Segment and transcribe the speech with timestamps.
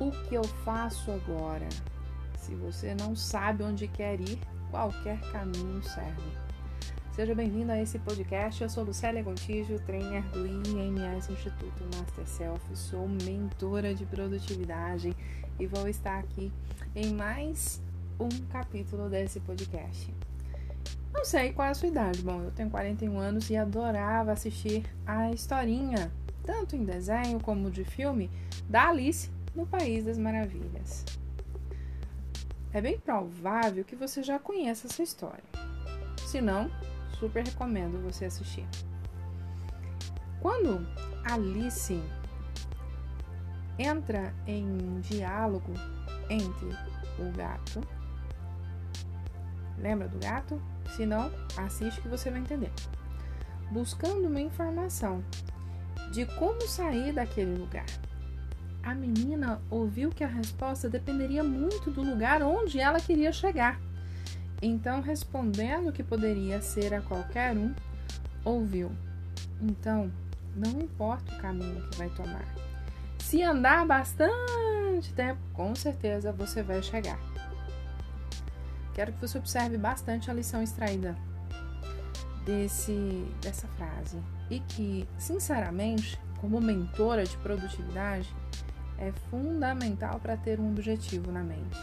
[0.00, 1.68] o que eu faço agora?
[2.38, 4.38] Se você não sabe onde quer ir,
[4.70, 6.22] qualquer caminho serve.
[7.12, 8.62] Seja bem-vindo a esse podcast.
[8.62, 12.64] Eu sou Lucélia Gontijo, trainer do IMS Instituto Master Self.
[12.74, 15.14] Sou mentora de produtividade
[15.58, 16.50] e vou estar aqui
[16.96, 17.82] em mais
[18.18, 20.14] um capítulo desse podcast.
[21.12, 22.22] Não sei qual é a sua idade.
[22.22, 26.10] Bom, eu tenho 41 anos e adorava assistir a historinha,
[26.42, 28.30] tanto em desenho como de filme,
[28.66, 29.28] da Alice
[29.60, 31.04] no País das Maravilhas.
[32.72, 35.44] É bem provável que você já conheça essa história.
[36.26, 36.70] Se não,
[37.18, 38.66] super recomendo você assistir.
[40.40, 40.86] Quando
[41.30, 42.02] Alice
[43.78, 45.74] entra em diálogo
[46.30, 46.68] entre
[47.18, 47.82] o gato,
[49.76, 50.60] lembra do gato?
[50.96, 52.72] Se não, assiste que você vai entender.
[53.70, 55.22] Buscando uma informação
[56.12, 57.84] de como sair daquele lugar
[58.82, 63.80] a menina ouviu que a resposta dependeria muito do lugar onde ela queria chegar.
[64.62, 67.74] Então, respondendo que poderia ser a qualquer um,
[68.44, 68.90] ouviu:
[69.60, 70.10] Então,
[70.54, 72.44] não importa o caminho que vai tomar.
[73.18, 77.18] Se andar bastante tempo, com certeza você vai chegar.
[78.94, 81.16] Quero que você observe bastante a lição extraída
[82.44, 84.18] desse, dessa frase
[84.50, 88.34] e que, sinceramente, como mentora de produtividade,
[89.00, 91.78] é fundamental para ter um objetivo na mente.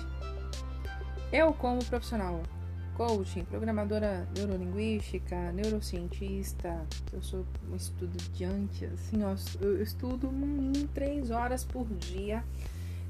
[1.32, 2.42] Eu, como profissional
[2.96, 10.32] coaching, programadora neurolinguística, neurocientista, eu sou um estudante, assim, ó, eu estudo
[10.94, 12.44] três horas por dia.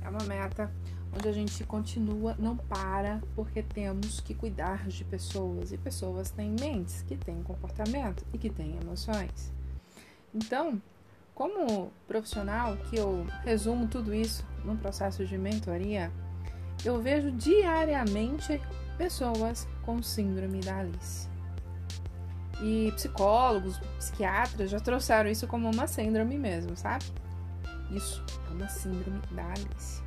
[0.01, 0.71] É uma meta
[1.15, 6.55] onde a gente continua, não para, porque temos que cuidar de pessoas e pessoas têm
[6.59, 9.51] mentes, que têm comportamento e que têm emoções.
[10.33, 10.81] Então,
[11.37, 16.11] como profissional, que eu resumo tudo isso no processo de mentoria,
[16.83, 18.59] eu vejo diariamente
[18.97, 21.29] pessoas com síndrome da Alice.
[22.59, 27.05] E psicólogos, psiquiatras já trouxeram isso como uma síndrome mesmo, sabe?
[27.91, 30.01] Isso é uma síndrome da Alice.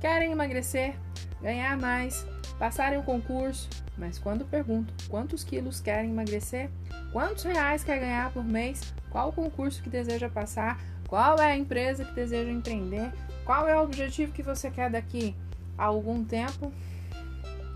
[0.00, 0.96] Querem emagrecer,
[1.40, 2.26] ganhar mais,
[2.58, 3.68] passarem o concurso,
[4.02, 6.68] mas quando pergunto quantos quilos querem emagrecer,
[7.12, 11.56] quantos reais quer ganhar por mês, qual o concurso que deseja passar, qual é a
[11.56, 13.12] empresa que deseja empreender,
[13.44, 15.36] qual é o objetivo que você quer daqui
[15.78, 16.72] a algum tempo,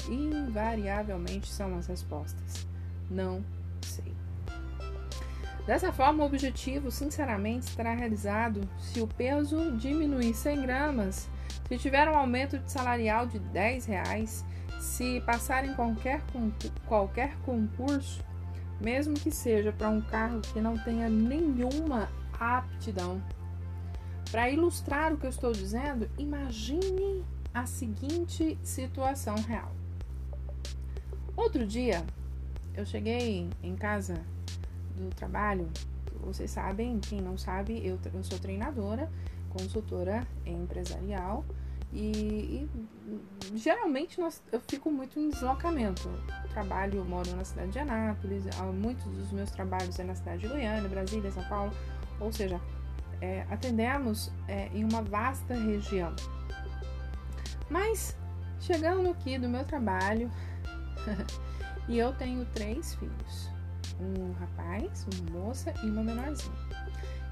[0.08, 2.66] invariavelmente são as respostas.
[3.08, 3.44] Não
[3.80, 4.12] sei.
[5.64, 11.28] Dessa forma, o objetivo, sinceramente, será realizado se o peso diminuir 100 gramas,
[11.68, 14.44] se tiver um aumento de salarial de 10 reais,
[14.78, 16.22] se passar em qualquer,
[16.86, 18.22] qualquer concurso,
[18.80, 23.22] mesmo que seja para um carro que não tenha nenhuma aptidão.
[24.30, 29.72] Para ilustrar o que eu estou dizendo, imagine a seguinte situação real.
[31.36, 32.04] Outro dia,
[32.74, 34.22] eu cheguei em casa
[34.96, 35.68] do trabalho.
[36.20, 39.10] Vocês sabem, quem não sabe, eu, eu sou treinadora,
[39.50, 41.44] consultora empresarial
[41.92, 42.68] e,
[43.48, 46.10] e geralmente nós, eu fico muito em deslocamento.
[46.50, 50.88] Trabalho, moro na cidade de Anápolis, muitos dos meus trabalhos é na cidade de Goiânia,
[50.88, 51.72] Brasília, São Paulo,
[52.18, 52.60] ou seja,
[53.20, 56.14] é, atendemos é, em uma vasta região.
[57.68, 58.16] Mas
[58.60, 60.30] chegando aqui do meu trabalho,
[61.88, 63.50] e eu tenho três filhos:
[64.00, 66.54] um rapaz, uma moça e uma menorzinha.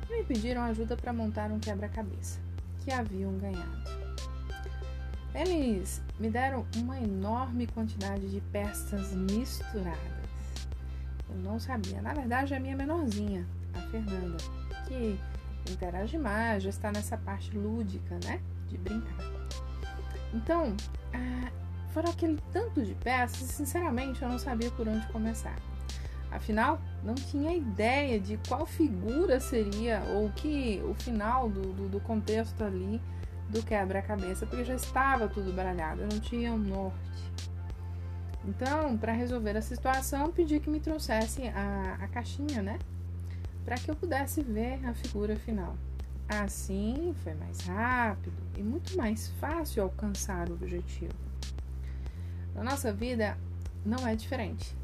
[0.08, 2.40] E me pediram ajuda para montar um quebra-cabeça
[2.84, 4.03] que haviam ganhado.
[5.34, 9.98] Eles me deram uma enorme quantidade de peças misturadas.
[11.28, 12.00] Eu não sabia.
[12.00, 13.44] Na verdade, a minha menorzinha,
[13.74, 14.36] a Fernanda,
[14.86, 15.18] que
[15.72, 18.40] interage mais, já está nessa parte lúdica, né?
[18.68, 19.18] De brincar.
[20.32, 20.76] Então,
[21.12, 21.50] ah,
[21.92, 25.56] foram aquele tanto de peças e, sinceramente, eu não sabia por onde começar.
[26.30, 32.00] Afinal, não tinha ideia de qual figura seria ou que o final do, do, do
[32.00, 33.00] contexto ali
[33.48, 36.98] do quebra-cabeça, porque já estava tudo baralhado, eu não tinha um norte.
[38.46, 42.78] Então, para resolver a situação, pedi que me trouxesse a, a caixinha, né?
[43.64, 45.76] Para que eu pudesse ver a figura final.
[46.28, 51.14] Assim foi mais rápido e muito mais fácil alcançar o objetivo.
[52.54, 53.36] Na nossa vida
[53.84, 54.74] não é diferente.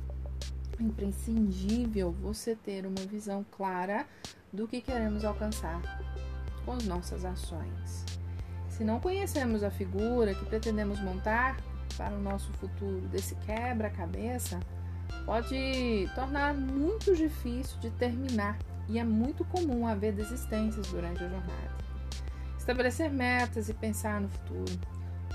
[0.79, 4.07] É imprescindível você ter uma visão clara
[4.53, 5.81] do que queremos alcançar
[6.65, 8.20] com as nossas ações.
[8.81, 11.59] Se não conhecemos a figura que pretendemos montar
[11.99, 14.59] para o nosso futuro desse quebra-cabeça,
[15.27, 21.77] pode tornar muito difícil de terminar e é muito comum haver desistências durante a jornada.
[22.57, 24.81] Estabelecer metas e pensar no futuro.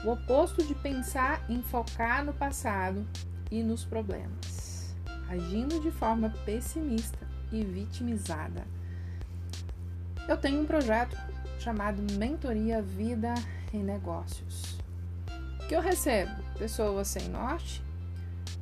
[0.03, 3.05] O oposto de pensar em focar no passado
[3.51, 4.95] e nos problemas.
[5.29, 7.19] Agindo de forma pessimista
[7.51, 8.65] e vitimizada.
[10.27, 11.15] Eu tenho um projeto
[11.65, 13.33] chamado Mentoria Vida
[13.73, 14.77] e Negócios.
[15.67, 17.81] Que eu recebo pessoas sem norte,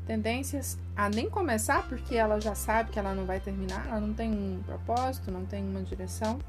[0.07, 4.13] tendências a nem começar porque ela já sabe que ela não vai terminar, ela não
[4.13, 6.39] tem um propósito, não tem uma direção,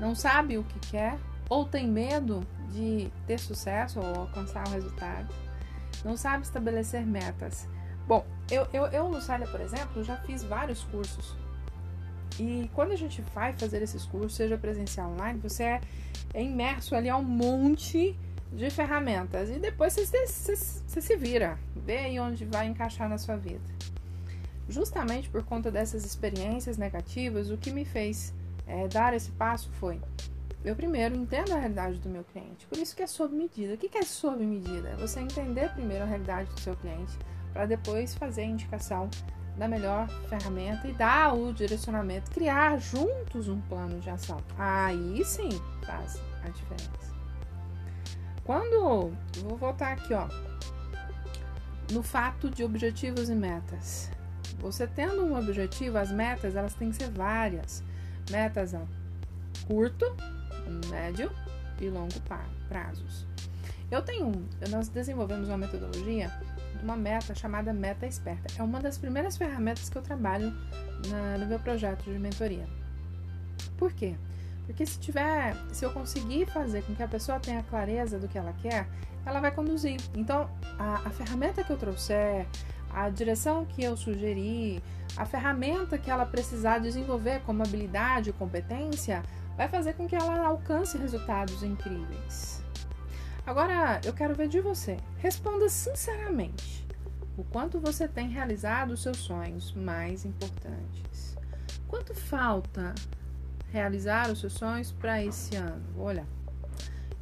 [0.00, 1.16] não sabe o que quer
[1.48, 5.32] ou tem medo de ter sucesso ou alcançar o resultado,
[6.04, 7.68] não sabe estabelecer metas.
[8.08, 11.36] Bom, eu, eu, eu no Célia, por exemplo, já fiz vários cursos.
[12.38, 15.80] E quando a gente vai fazer esses cursos, seja presencial online, você é,
[16.34, 18.16] é imerso ali a um monte
[18.52, 19.48] de ferramentas.
[19.50, 23.64] E depois você, você, você se vira, vê aí onde vai encaixar na sua vida.
[24.68, 28.34] Justamente por conta dessas experiências negativas, o que me fez
[28.66, 30.00] é, dar esse passo foi:
[30.64, 32.66] eu primeiro entendo a realidade do meu cliente.
[32.66, 33.74] Por isso que é sob medida.
[33.74, 34.96] O que é sob medida?
[34.96, 37.16] Você entender primeiro a realidade do seu cliente
[37.52, 39.08] para depois fazer a indicação
[39.56, 44.38] da melhor ferramenta e dar o direcionamento, criar juntos um plano de ação.
[44.58, 45.48] Aí sim
[45.84, 47.14] faz a diferença.
[48.44, 49.12] Quando
[49.42, 50.28] vou voltar aqui, ó,
[51.92, 54.10] no fato de objetivos e metas.
[54.58, 57.82] Você tendo um objetivo, as metas elas têm que ser várias.
[58.30, 58.82] Metas a
[59.66, 60.04] curto,
[60.90, 61.30] médio
[61.80, 62.14] e longo
[62.68, 63.26] prazos.
[63.90, 64.32] Eu tenho,
[64.70, 66.30] nós desenvolvemos uma metodologia
[66.76, 68.52] de uma meta chamada Meta Esperta.
[68.58, 70.52] É uma das primeiras ferramentas que eu trabalho
[71.08, 72.66] na, no meu projeto de mentoria.
[73.76, 74.14] Por quê?
[74.66, 78.36] Porque se tiver, se eu conseguir fazer com que a pessoa tenha clareza do que
[78.36, 78.86] ela quer,
[79.24, 80.00] ela vai conduzir.
[80.14, 82.46] Então, a, a ferramenta que eu trouxer,
[82.92, 84.82] a direção que eu sugeri,
[85.16, 89.22] a ferramenta que ela precisar desenvolver como habilidade competência,
[89.56, 92.62] vai fazer com que ela alcance resultados incríveis.
[93.46, 94.96] Agora, eu quero ver de você.
[95.18, 96.84] Responda sinceramente.
[97.38, 101.38] O quanto você tem realizado os seus sonhos mais importantes?
[101.86, 102.92] Quanto falta
[103.70, 105.84] realizar os seus sonhos para esse ano?
[105.96, 106.26] Olha,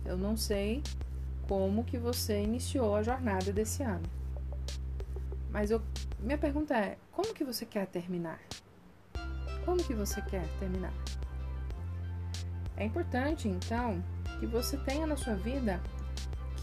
[0.03, 0.83] eu não sei
[1.47, 4.09] como que você iniciou a jornada desse ano.
[5.51, 5.83] Mas eu,
[6.19, 8.41] minha pergunta é, como que você quer terminar?
[9.67, 10.95] Como que você quer terminar?
[12.77, 14.03] É importante, então,
[14.41, 15.81] que você tenha na sua vida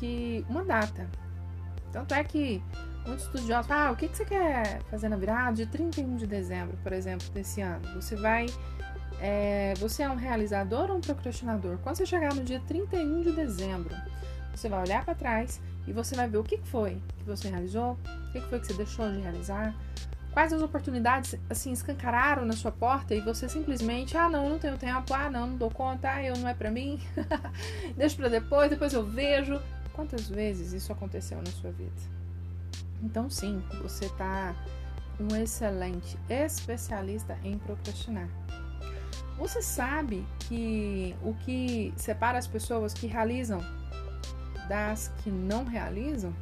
[0.02, 1.08] que uma data.
[1.94, 2.62] Tanto é que
[3.06, 6.26] muitos estudiosos falam, ah, o que, que você quer fazer na virada de 31 de
[6.26, 7.82] dezembro, por exemplo, desse ano?
[8.02, 8.48] Você vai.
[9.20, 11.78] É, você é um realizador ou um procrastinador?
[11.84, 13.96] Quando você chegar no dia 31 de dezembro,
[14.56, 18.00] você vai olhar para trás e você vai ver o que foi que você realizou,
[18.04, 19.76] o que foi que você deixou de realizar,
[20.32, 24.58] quais as oportunidades assim escancararam na sua porta e você simplesmente, ah, não, eu não
[24.58, 27.00] tenho tempo, ah, não, não dou conta, ah, eu não é para mim,
[27.96, 29.62] deixa para depois, depois eu vejo.
[30.02, 31.94] Quantas vezes isso aconteceu na sua vida?
[33.04, 34.56] Então, sim, você está
[35.20, 38.28] um excelente especialista em procrastinar.
[39.38, 43.62] Você sabe que o que separa as pessoas que realizam
[44.68, 46.34] das que não realizam?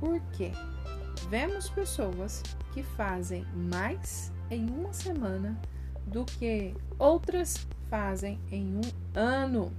[0.00, 0.52] Por quê?
[1.28, 2.42] Vemos pessoas
[2.72, 5.60] que fazem mais em uma semana
[6.06, 8.80] do que outras fazem em um
[9.14, 9.70] ano.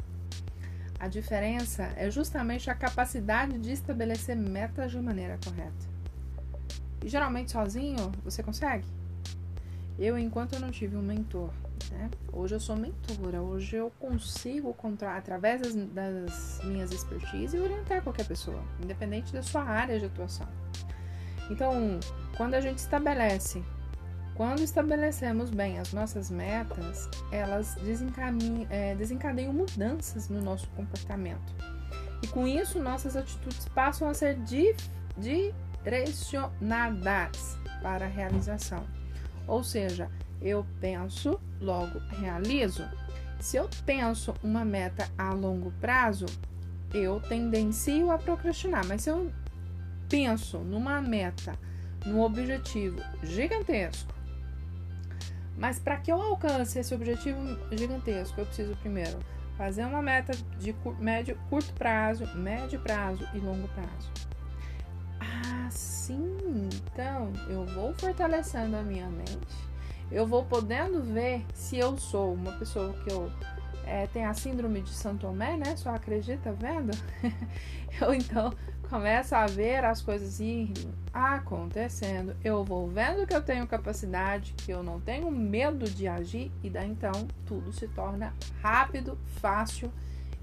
[1.00, 5.96] A diferença é justamente a capacidade de estabelecer metas de maneira correta.
[7.04, 8.86] E geralmente sozinho você consegue?
[10.00, 11.52] Eu, enquanto eu não tive um mentor,
[11.92, 12.10] né?
[12.34, 14.76] hoje eu sou mentora, hoje eu consigo,
[15.16, 20.48] através das, das minhas expertise, orientar qualquer pessoa, independente da sua área de atuação.
[21.50, 22.00] Então,
[22.36, 23.64] quando a gente estabelece
[24.36, 27.78] quando estabelecemos bem as nossas metas, elas
[28.70, 31.56] é, desencadeiam mudanças no nosso comportamento.
[32.22, 34.38] E com isso, nossas atitudes passam a ser
[35.18, 38.86] direcionadas para a realização.
[39.48, 40.12] Ou seja,
[40.42, 42.84] eu penso, logo realizo.
[43.40, 46.26] Se eu penso uma meta a longo prazo,
[46.94, 48.86] eu tendencio a procrastinar.
[48.86, 49.32] Mas se eu
[50.10, 51.58] penso numa meta,
[52.06, 54.15] num objetivo gigantesco,
[55.58, 57.40] mas para que eu alcance esse objetivo
[57.72, 59.20] gigantesco, eu preciso primeiro
[59.58, 64.12] fazer uma meta de médio, curto prazo, médio prazo e longo prazo.
[65.66, 66.38] Assim,
[66.92, 69.56] então, eu vou fortalecendo a minha mente,
[70.12, 73.32] eu vou podendo ver se eu sou uma pessoa que eu
[73.86, 75.76] é, tem a síndrome de São Tomé, né?
[75.76, 76.92] Só acredita vendo?
[78.06, 78.54] Ou então
[78.90, 80.72] começo a ver as coisas ir
[81.12, 86.52] acontecendo, eu vou vendo que eu tenho capacidade, que eu não tenho medo de agir,
[86.64, 87.12] e daí então
[87.46, 89.92] tudo se torna rápido, fácil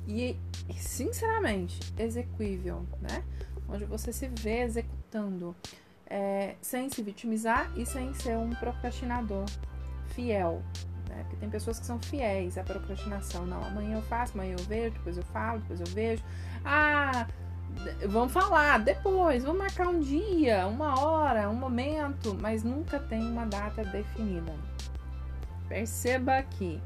[0.08, 0.36] e,
[0.76, 3.22] sinceramente, execuível, né?
[3.68, 5.54] Onde você se vê executando
[6.06, 9.44] é, sem se vitimizar e sem ser um procrastinador
[10.08, 10.62] fiel.
[11.22, 11.28] Né?
[11.28, 13.46] Porque tem pessoas que são fiéis à procrastinação.
[13.46, 16.22] Não, amanhã eu faço, amanhã eu vejo, depois eu falo, depois eu vejo.
[16.64, 17.26] Ah,
[18.08, 23.46] vamos falar depois, vamos marcar um dia, uma hora, um momento, mas nunca tem uma
[23.46, 24.52] data definida.
[25.68, 26.80] Perceba que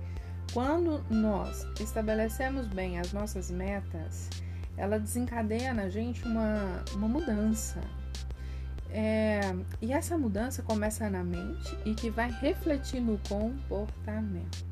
[0.52, 4.31] quando nós estabelecemos bem as nossas metas,
[4.76, 7.81] ela desencadeia na gente uma, uma mudança.
[8.99, 9.41] É,
[9.83, 14.65] e essa mudança começa na mente e que vai refletir no comportamento.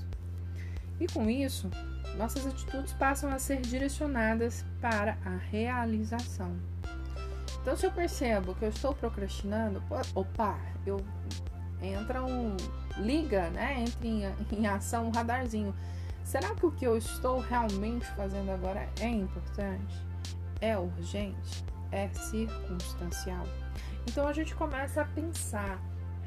[0.98, 1.68] E com isso,
[2.16, 6.56] nossas atitudes passam a ser direcionadas para a realização.
[7.60, 9.82] Então, se eu percebo que eu estou procrastinando,
[10.14, 11.04] opa, eu
[11.82, 12.56] entra um
[12.96, 13.82] liga, né?
[13.82, 14.22] Entra em,
[14.58, 15.74] em ação um radarzinho.
[16.24, 20.02] Será que o que eu estou realmente fazendo agora é importante?
[20.62, 21.62] É urgente?
[21.92, 23.44] É circunstancial?
[24.06, 25.80] Então a gente começa a pensar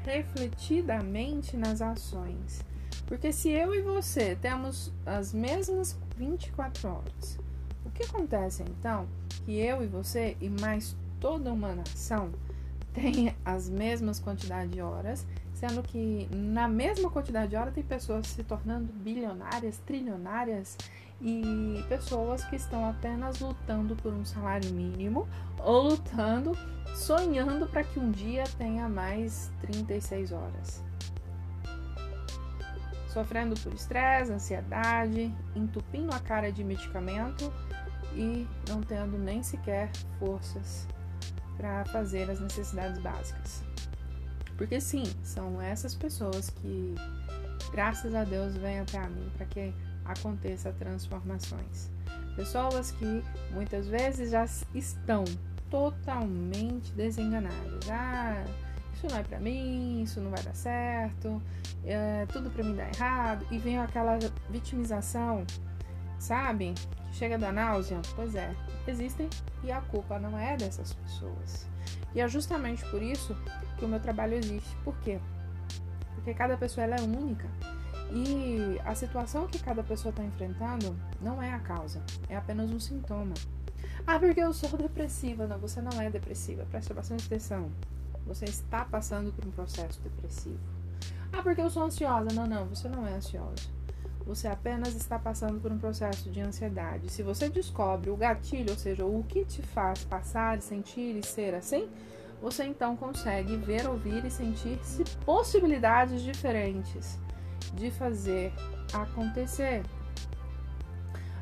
[0.04, 2.64] refletidamente nas ações.
[3.06, 7.38] Porque se eu e você temos as mesmas 24 horas,
[7.84, 9.08] o que acontece então?
[9.44, 12.30] Que eu e você e mais toda uma nação
[12.92, 15.26] tem as mesmas quantidades de horas,
[15.58, 20.78] sendo que na mesma quantidade de horas tem pessoas se tornando bilionárias, trilionárias
[21.20, 26.56] e pessoas que estão apenas lutando por um salário mínimo ou lutando,
[26.94, 30.84] sonhando para que um dia tenha mais 36 horas.
[33.08, 37.52] Sofrendo por estresse, ansiedade, entupindo a cara de medicamento
[38.14, 40.86] e não tendo nem sequer forças
[41.56, 43.67] para fazer as necessidades básicas.
[44.58, 46.94] Porque sim, são essas pessoas que,
[47.70, 49.72] graças a Deus, vêm até a mim para que
[50.04, 51.88] aconteça transformações.
[52.34, 53.22] Pessoas que
[53.52, 55.24] muitas vezes já estão
[55.70, 57.88] totalmente desenganadas.
[57.88, 58.44] Ah,
[58.92, 61.40] isso não é para mim, isso não vai dar certo,
[61.84, 63.46] é, tudo para mim dá errado.
[63.52, 64.18] E vem aquela
[64.50, 65.46] vitimização,
[66.18, 66.74] sabe?
[67.12, 68.00] Chega da náusea.
[68.16, 68.52] Pois é,
[68.88, 69.30] existem
[69.62, 71.68] e a culpa não é dessas pessoas.
[72.12, 73.36] E é justamente por isso
[73.78, 74.76] que o meu trabalho existe.
[74.84, 75.18] Por quê?
[76.14, 77.46] Porque cada pessoa ela é única.
[78.10, 82.80] E a situação que cada pessoa está enfrentando não é a causa, é apenas um
[82.80, 83.34] sintoma.
[84.06, 85.46] Ah, porque eu sou depressiva.
[85.46, 86.66] Não, você não é depressiva.
[86.70, 87.70] Preste bastante atenção.
[88.26, 90.58] Você está passando por um processo depressivo.
[91.32, 92.28] Ah, porque eu sou ansiosa.
[92.34, 93.68] Não, não, você não é ansiosa.
[94.26, 97.10] Você apenas está passando por um processo de ansiedade.
[97.10, 101.54] Se você descobre o gatilho, ou seja, o que te faz passar, sentir e ser
[101.54, 101.88] assim,
[102.40, 107.18] você então consegue ver, ouvir e sentir-se possibilidades diferentes
[107.74, 108.52] de fazer
[108.92, 109.82] acontecer.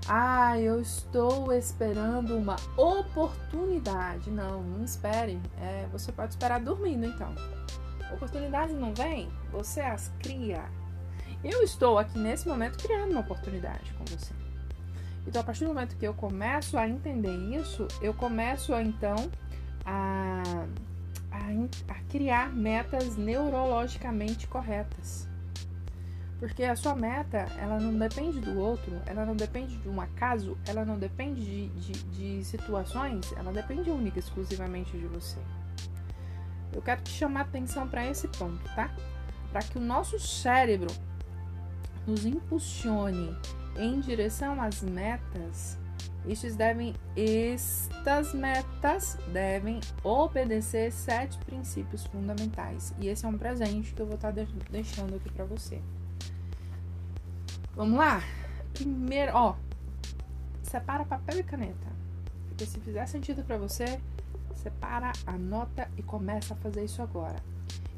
[0.08, 4.30] Ah, eu estou esperando uma oportunidade.
[4.30, 5.40] Não, não espere.
[5.60, 7.34] É, você pode esperar dormindo então.
[8.12, 10.64] Oportunidades não vêm, você as cria.
[11.42, 14.32] Eu estou aqui nesse momento criando uma oportunidade com você.
[15.26, 19.16] Então, a partir do momento que eu começo a entender isso, eu começo a, então
[19.86, 20.42] a,
[21.30, 25.28] a, a criar metas neurologicamente corretas.
[26.38, 30.58] Porque a sua meta, ela não depende do outro, ela não depende de um acaso,
[30.66, 31.92] ela não depende de, de,
[32.38, 35.38] de situações, ela depende única e exclusivamente de você.
[36.74, 38.94] Eu quero te chamar atenção para esse ponto, tá?
[39.50, 40.92] Para que o nosso cérebro
[42.06, 43.34] nos impulsione
[43.78, 45.78] em direção às metas,
[46.26, 52.92] estes devem, estas metas devem obedecer sete princípios fundamentais.
[53.00, 54.32] E esse é um presente que eu vou estar
[54.70, 55.80] deixando aqui para você.
[57.74, 58.22] Vamos lá?
[58.72, 59.56] Primeiro, ó,
[60.62, 61.86] separa papel e caneta.
[62.48, 64.00] Porque se fizer sentido para você,
[64.54, 67.36] separa, anota e começa a fazer isso agora.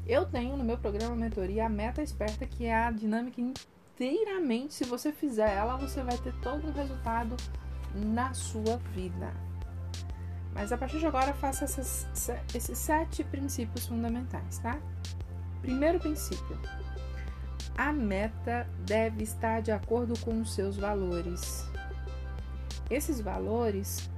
[0.05, 4.73] Eu tenho no meu programa Mentoria a meta esperta, que é a dinâmica inteiramente.
[4.73, 7.35] Se você fizer ela, você vai ter todo um resultado
[7.95, 9.31] na sua vida.
[10.53, 12.07] Mas a partir de agora, faça essas,
[12.53, 14.79] esses sete princípios fundamentais, tá?
[15.61, 16.59] Primeiro princípio:
[17.77, 21.65] a meta deve estar de acordo com os seus valores.
[22.89, 24.09] Esses valores,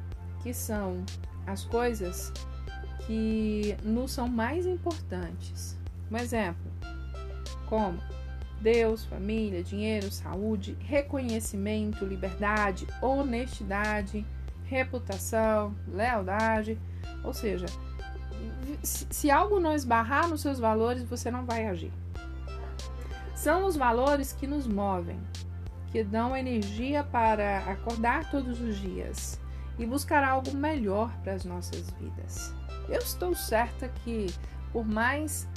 [0.42, 1.04] que são
[1.46, 2.32] as coisas
[3.06, 5.78] que nos são mais importantes.
[6.10, 6.72] Um exemplo,
[7.68, 8.00] como
[8.62, 14.26] Deus, família, dinheiro, saúde, reconhecimento, liberdade, honestidade,
[14.66, 16.78] reputação, lealdade,
[17.24, 17.66] Ou seja,
[18.84, 21.92] se algo não esbarrar nos seus valores, você não vai agir.
[23.36, 25.20] São os valores que nos movem,
[25.92, 29.40] que dão energia para acordar todos os dias
[29.78, 32.54] e buscar algo melhor para as nossas vidas.
[32.88, 34.28] Eu estou certa que,
[34.72, 35.48] por mais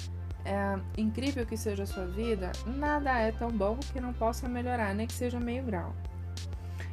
[0.44, 4.94] é, incrível que seja a sua vida, nada é tão bom que não possa melhorar,
[4.94, 5.94] nem que seja meio grau.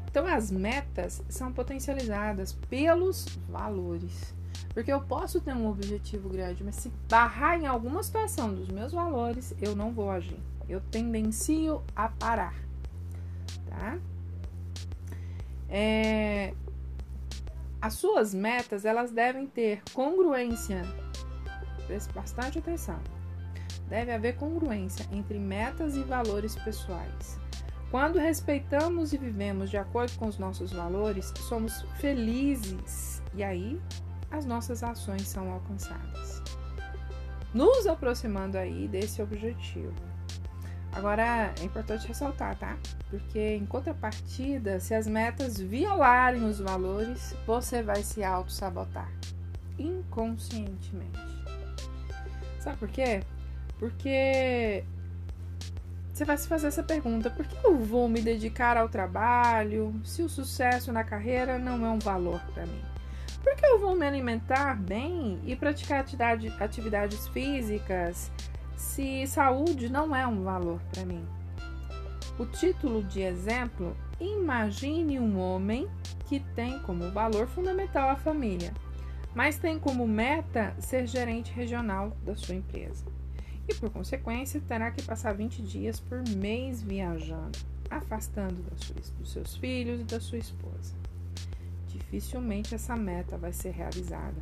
[0.10, 4.34] Então, as metas são potencializadas pelos valores.
[4.74, 8.94] Porque eu posso ter um objetivo grande, mas se barrar em alguma situação dos meus
[8.94, 10.40] valores, eu não vou agir.
[10.68, 12.56] Eu tendencio a parar,
[13.70, 13.98] tá?
[15.70, 16.54] É,
[17.82, 20.84] as suas metas, elas devem ter congruência.
[21.88, 23.00] Preste bastante atenção.
[23.92, 27.38] Deve haver congruência entre metas e valores pessoais.
[27.92, 33.82] Quando respeitamos e vivemos de acordo com os nossos valores, somos felizes e aí
[34.32, 36.42] as nossas ações são alcançadas,
[37.54, 39.94] nos aproximando aí desse objetivo.
[40.94, 42.78] Agora é importante ressaltar, tá?
[43.10, 49.12] Porque em contrapartida, se as metas violarem os valores, você vai se auto-sabotar
[49.78, 51.20] inconscientemente.
[52.62, 53.22] Sabe por quê?
[53.82, 54.84] Porque
[56.14, 60.22] você vai se fazer essa pergunta: por que eu vou me dedicar ao trabalho se
[60.22, 62.80] o sucesso na carreira não é um valor para mim?
[63.44, 68.32] Por que eu vou me alimentar bem e praticar atividade, atividades físicas
[68.76, 71.26] se saúde não é um valor para mim?
[72.38, 75.90] O título de exemplo: Imagine um homem
[76.28, 78.76] que tem como valor fundamental a família,
[79.34, 83.21] mas tem como meta ser gerente regional da sua empresa.
[83.72, 87.58] E por consequência, terá que passar 20 dias por mês viajando,
[87.90, 88.62] afastando
[89.18, 91.02] dos seus filhos e da sua esposa
[92.12, 94.36] dificilmente essa meta vai ser realizada,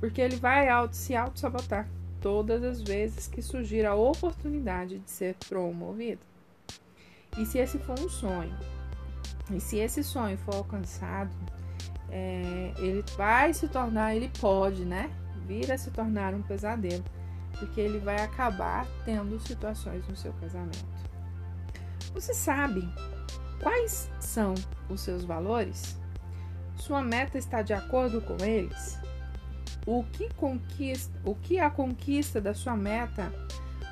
[0.00, 1.88] porque ele vai auto, se auto-sabotar
[2.20, 6.20] todas as vezes que surgir a oportunidade de ser promovido.
[7.38, 8.54] E se esse for um sonho,
[9.52, 11.30] e se esse sonho for alcançado,
[12.10, 15.10] é, ele vai se tornar, ele pode, né?
[15.46, 17.04] Vir a se tornar um pesadelo,
[17.62, 20.84] porque ele vai acabar tendo situações no seu casamento.
[22.12, 22.92] Você sabe
[23.62, 24.54] quais são
[24.88, 25.96] os seus valores?
[26.74, 28.98] Sua meta está de acordo com eles?
[29.86, 33.32] O que, conquista, o que a conquista da sua meta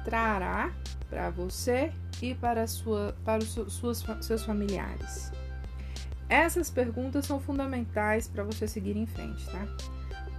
[0.04, 0.72] trará
[1.08, 5.30] para você e para, sua, para os suas, seus familiares?
[6.28, 9.64] Essas perguntas são fundamentais para você seguir em frente, tá?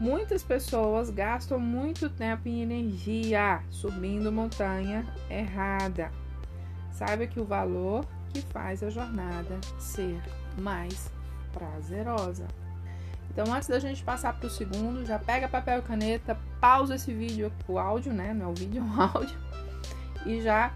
[0.02, 6.12] Muitas pessoas gastam muito tempo e energia subindo montanha errada.
[6.92, 10.20] Saiba que o valor que faz a jornada ser
[10.60, 11.12] mais
[11.54, 12.48] prazerosa.
[13.30, 17.14] Então, antes da gente passar para o segundo, já pega papel e caneta, pausa esse
[17.14, 18.34] vídeo, o áudio, né?
[18.34, 19.38] Não é o vídeo, é o áudio,
[20.26, 20.74] e já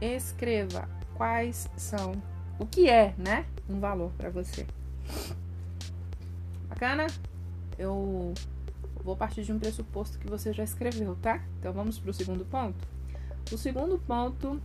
[0.00, 2.14] escreva quais são,
[2.58, 3.44] o que é, né?
[3.68, 4.66] Um valor para você.
[6.70, 7.06] Bacana?
[7.78, 8.34] Eu
[9.02, 11.42] vou partir de um pressuposto que você já escreveu, tá?
[11.58, 12.86] Então, vamos para o segundo ponto.
[13.50, 14.60] O segundo ponto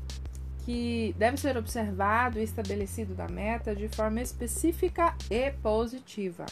[0.68, 6.46] que deve ser observado e estabelecido da meta de forma específica e positiva.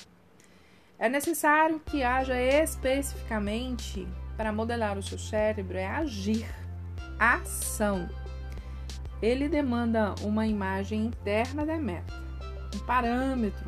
[0.97, 6.45] É necessário que haja especificamente para modelar o seu cérebro é agir,
[7.19, 8.09] ação.
[9.21, 12.13] Ele demanda uma imagem interna da meta,
[12.73, 13.65] um parâmetro.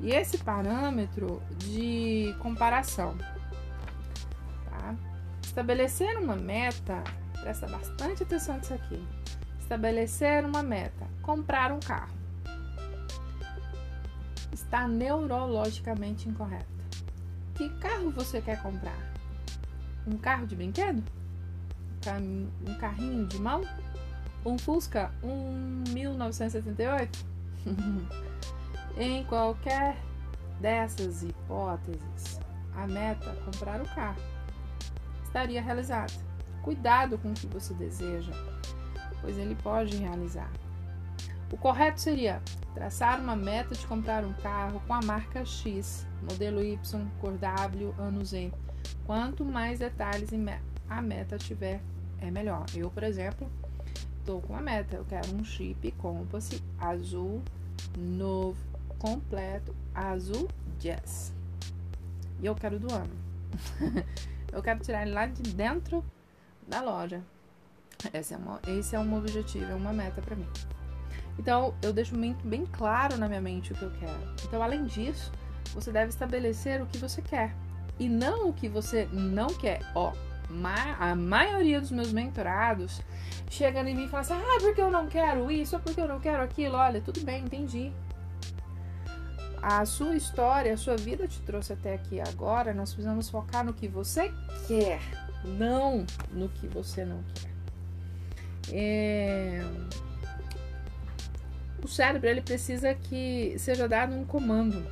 [0.00, 3.16] E esse parâmetro de comparação.
[4.70, 4.94] Tá?
[5.42, 7.02] Estabelecer uma meta
[7.40, 9.02] Presta bastante atenção nisso aqui.
[9.58, 12.14] Estabelecer uma meta: comprar um carro.
[14.52, 16.66] Está neurologicamente incorreto.
[17.54, 18.98] Que carro você quer comprar?
[20.06, 21.02] Um carro de brinquedo?
[22.66, 23.62] Um carrinho de mão?
[24.44, 25.10] Um Fusca?
[25.22, 27.26] Um 1978?
[29.02, 29.96] em qualquer
[30.60, 32.38] dessas hipóteses,
[32.74, 34.20] a meta comprar o carro
[35.24, 36.12] estaria realizada.
[36.62, 38.32] Cuidado com o que você deseja,
[39.22, 40.50] pois ele pode realizar.
[41.50, 42.42] O correto seria
[42.74, 47.94] traçar uma meta de comprar um carro com a marca X, modelo Y, cor W,
[47.98, 48.52] ano Z.
[49.06, 50.30] Quanto mais detalhes
[50.88, 51.80] a meta tiver,
[52.20, 52.66] é melhor.
[52.74, 53.50] Eu, por exemplo,
[54.18, 54.96] estou com a meta.
[54.96, 57.42] Eu quero um Jeep Compass azul,
[57.98, 58.69] novo,
[59.00, 61.32] completo, azul Jazz.
[62.40, 63.12] E eu quero do ano.
[64.52, 66.04] eu quero tirar ele lá de dentro
[66.68, 67.22] da loja.
[68.14, 70.46] Esse é, uma, esse é um objetivo, é uma meta para mim.
[71.38, 74.34] Então, eu deixo muito bem claro na minha mente o que eu quero.
[74.44, 75.32] Então, além disso,
[75.74, 77.54] você deve estabelecer o que você quer
[77.98, 79.80] e não o que você não quer.
[79.94, 80.12] Ó,
[80.98, 83.00] a maioria dos meus mentorados
[83.48, 86.08] chega em mim e fala assim: ah, porque eu não quero isso, ou porque eu
[86.08, 86.76] não quero aquilo.
[86.76, 87.92] Olha, tudo bem, entendi.
[89.62, 92.72] A sua história, a sua vida te trouxe até aqui agora.
[92.72, 94.32] Nós precisamos focar no que você
[94.66, 95.00] quer,
[95.44, 97.50] não no que você não quer.
[98.72, 99.62] É...
[101.82, 104.84] O cérebro ele precisa que seja dado um comando.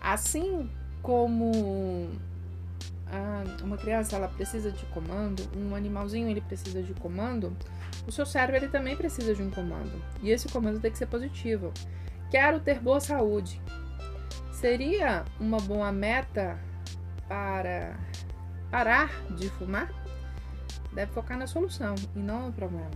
[0.00, 0.70] Assim
[1.02, 2.10] como
[3.62, 7.56] uma criança ela precisa de comando, um animalzinho ele precisa de comando,
[8.06, 10.02] o seu cérebro ele também precisa de um comando.
[10.22, 11.72] E esse comando tem que ser positivo.
[12.30, 13.60] Quero ter boa saúde.
[14.52, 16.58] Seria uma boa meta
[17.28, 17.96] para
[18.70, 19.92] parar de fumar?
[20.92, 22.90] Deve focar na solução e não no problema.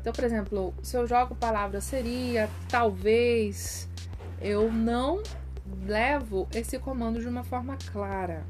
[0.00, 3.88] Então, por exemplo, se eu jogo palavra seria, talvez,
[4.40, 5.22] eu não
[5.86, 8.44] levo esse comando de uma forma clara.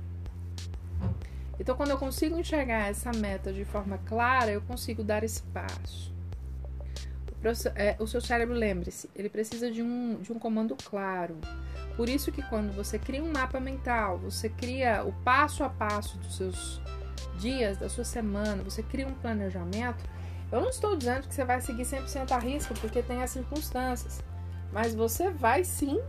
[1.59, 5.23] Então, quando eu consigo enxergar essa meta de forma clara, eu consigo dar.
[5.25, 5.27] É,
[7.99, 11.37] o seu cérebro, lembre-se, ele precisa de um, de um comando claro.
[11.97, 16.17] Por isso que quando você cria um mapa mental, você cria o passo a passo
[16.19, 16.81] dos seus
[17.39, 20.05] dias, da sua semana, você cria um planejamento,
[20.51, 24.23] eu não estou dizendo que você vai seguir 100% a risco, porque tem as circunstâncias.
[24.73, 26.01] Mas você vai sim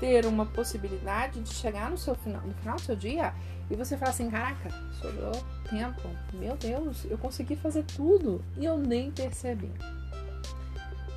[0.00, 3.32] ter uma possibilidade de chegar no, seu final, no final do seu dia
[3.70, 4.68] e você falar assim: caraca,
[5.00, 5.32] sobrou
[5.70, 6.02] tempo,
[6.34, 9.70] meu Deus, eu consegui fazer tudo e eu nem percebi.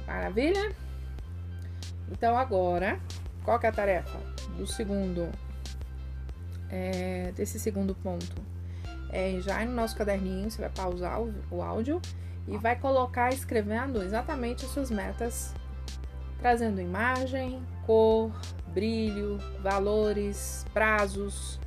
[0.07, 0.73] Maravilha?
[2.11, 2.99] Então agora,
[3.43, 4.19] qual que é a tarefa
[4.57, 5.29] do segundo,
[6.69, 8.35] é, desse segundo ponto?
[9.09, 12.01] É já no nosso caderninho, você vai pausar o, o áudio
[12.47, 15.53] e vai colocar escrevendo exatamente as suas metas,
[16.39, 18.31] trazendo imagem, cor,
[18.67, 21.59] brilho, valores, prazos,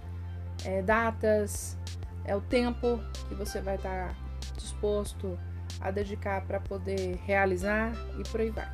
[0.64, 1.76] é, datas,
[2.24, 4.16] é o tempo que você vai estar tá
[4.56, 5.38] disposto
[5.80, 8.70] a dedicar para poder realizar e por aí vai.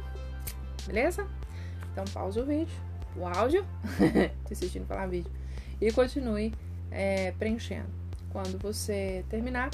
[0.86, 1.26] Beleza?
[1.92, 2.74] Então pausa o vídeo,
[3.16, 3.64] o áudio,
[4.46, 5.30] tô assistindo falar vídeo,
[5.80, 6.52] e continue
[6.90, 7.88] é, preenchendo.
[8.30, 9.70] Quando você terminar,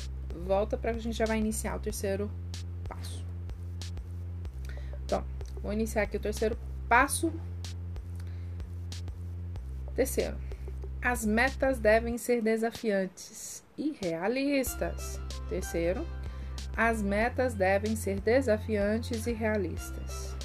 [0.47, 2.31] volta para a gente já vai iniciar o terceiro
[2.87, 3.25] passo.
[5.05, 5.25] Então,
[5.63, 7.33] vou iniciar aqui o terceiro passo
[10.01, 10.35] Terceiro,
[11.03, 15.21] as metas devem ser desafiantes e realistas.
[15.49, 16.07] Terceiro,
[16.77, 20.37] as metas devem ser desafiantes e realistas.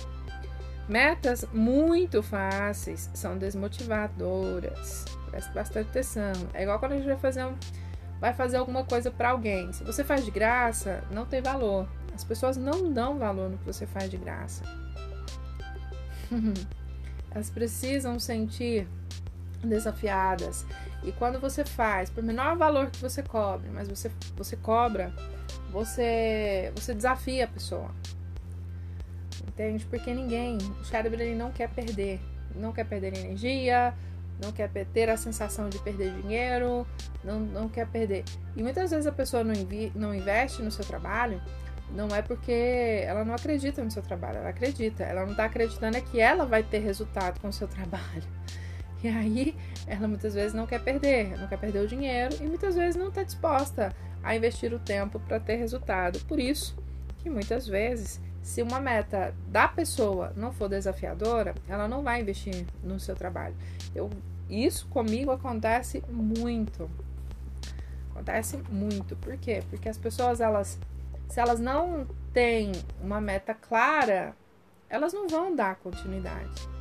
[0.88, 5.06] Metas muito fáceis são desmotivadoras.
[5.32, 6.34] Preste bastante atenção.
[6.54, 7.56] É igual quando a gente vai fazer, um,
[8.20, 9.74] vai fazer alguma coisa para alguém.
[9.74, 11.88] Se você faz de graça, não tem valor.
[12.14, 14.64] As pessoas não dão valor no que você faz de graça.
[17.32, 18.88] Elas precisam sentir
[19.64, 20.66] desafiadas.
[21.04, 25.14] E quando você faz, por menor valor que você cobre, mas você, você cobra,
[25.76, 27.92] você, você desafia a pessoa.
[29.46, 29.86] Entende?
[29.86, 32.22] Porque ninguém, o cérebro ele não quer perder,
[32.56, 33.94] não quer perder energia,
[34.42, 36.88] não quer ter a sensação de perder dinheiro,
[37.22, 38.24] não, não quer perder.
[38.56, 41.42] E muitas vezes a pessoa não, invi, não investe no seu trabalho,
[41.92, 45.98] não é porque ela não acredita no seu trabalho, ela acredita, ela não está acreditando
[45.98, 48.24] é que ela vai ter resultado com o seu trabalho.
[49.04, 52.76] E aí ela muitas vezes não quer perder, não quer perder o dinheiro e muitas
[52.76, 53.94] vezes não está disposta
[54.26, 56.20] a investir o tempo para ter resultado.
[56.26, 56.76] Por isso
[57.20, 62.66] que muitas vezes, se uma meta da pessoa não for desafiadora, ela não vai investir
[62.84, 63.56] no seu trabalho.
[63.94, 64.10] Eu,
[64.50, 66.90] isso comigo acontece muito.
[68.10, 69.16] Acontece muito.
[69.16, 69.64] Por quê?
[69.70, 70.80] Porque as pessoas, elas,
[71.30, 74.36] se elas não têm uma meta clara,
[74.90, 76.75] elas não vão dar continuidade.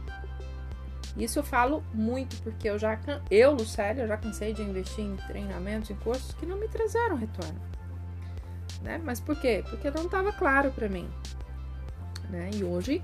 [1.17, 2.99] Isso eu falo muito porque eu já,
[3.31, 7.61] eu, Lucélia, já cansei de investir em treinamentos, em cursos que não me trazeram retorno.
[8.83, 9.01] Né?
[9.03, 9.65] Mas por quê?
[9.69, 11.09] Porque não estava claro para mim.
[12.29, 12.51] Né?
[12.55, 13.03] E hoje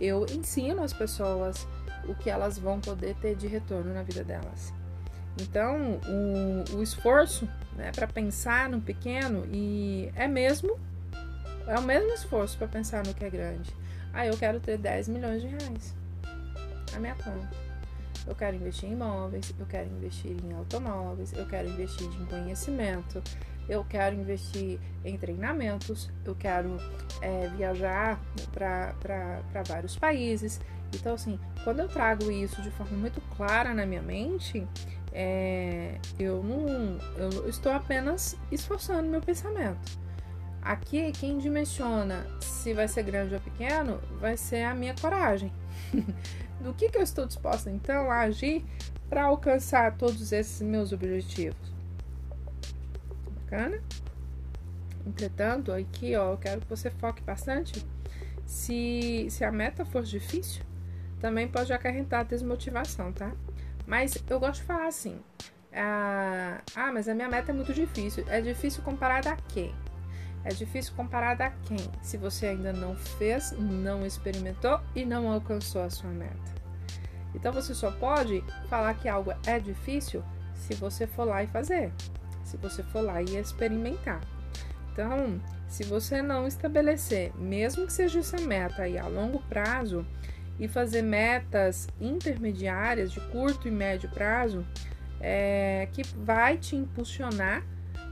[0.00, 1.66] eu ensino as pessoas
[2.08, 4.74] o que elas vão poder ter de retorno na vida delas.
[5.40, 10.78] Então, o, o esforço né, para pensar no pequeno e é mesmo
[11.68, 13.70] é o mesmo esforço para pensar no que é grande.
[14.12, 16.01] Ah, eu quero ter 10 milhões de reais
[16.94, 17.72] a minha conta.
[18.26, 23.22] Eu quero investir em imóveis, eu quero investir em automóveis, eu quero investir em conhecimento,
[23.68, 26.76] eu quero investir em treinamentos, eu quero
[27.20, 28.20] é, viajar
[28.52, 30.60] para vários países.
[30.94, 34.66] Então, assim, quando eu trago isso de forma muito clara na minha mente,
[35.12, 40.00] é, eu não eu estou apenas esforçando meu pensamento.
[40.60, 45.52] Aqui, quem dimensiona se vai ser grande ou pequeno vai ser a minha coragem.
[46.62, 48.64] Do que, que eu estou disposta então a agir
[49.08, 51.72] para alcançar todos esses meus objetivos?
[53.40, 53.82] Bacana?
[55.06, 57.84] Entretanto, aqui ó, eu quero que você foque bastante.
[58.46, 60.62] Se, se a meta for difícil,
[61.20, 63.32] também pode acarretar desmotivação, tá?
[63.86, 65.20] Mas eu gosto de falar assim:
[65.72, 68.24] ah, ah, mas a minha meta é muito difícil.
[68.28, 69.74] É difícil comparada a quem?
[70.44, 71.78] É difícil comparada a quem?
[72.00, 76.52] Se você ainda não fez, não experimentou e não alcançou a sua meta.
[77.34, 80.22] Então você só pode falar que algo é difícil
[80.54, 81.92] se você for lá e fazer,
[82.44, 84.20] se você for lá e experimentar.
[84.92, 90.04] Então, se você não estabelecer, mesmo que seja essa meta aí a longo prazo,
[90.58, 94.64] e fazer metas intermediárias de curto e médio prazo,
[95.20, 97.64] é, que vai te impulsionar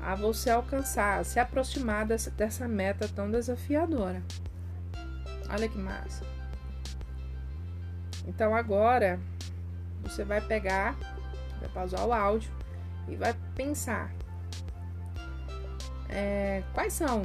[0.02, 4.22] a você alcançar, se aproximar dessa, dessa meta tão desafiadora.
[5.48, 6.24] Olha que massa.
[8.26, 9.18] Então agora
[10.02, 10.96] você vai pegar,
[11.60, 12.50] vai pausar o áudio
[13.08, 14.12] e vai pensar
[16.08, 17.22] é, quais são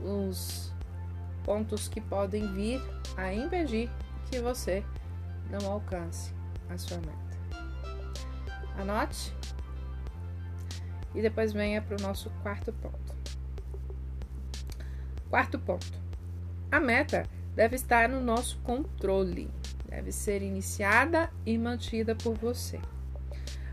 [0.00, 0.72] os
[1.44, 2.80] pontos que podem vir
[3.16, 3.90] a impedir
[4.30, 4.84] que você
[5.50, 6.32] não alcance
[6.70, 7.24] a sua meta.
[8.78, 9.34] Anote
[11.14, 13.14] e depois venha para o nosso quarto ponto.
[15.30, 16.00] Quarto ponto:
[16.70, 17.24] a meta
[17.54, 19.50] deve estar no nosso controle,
[19.88, 22.80] deve ser iniciada e mantida por você.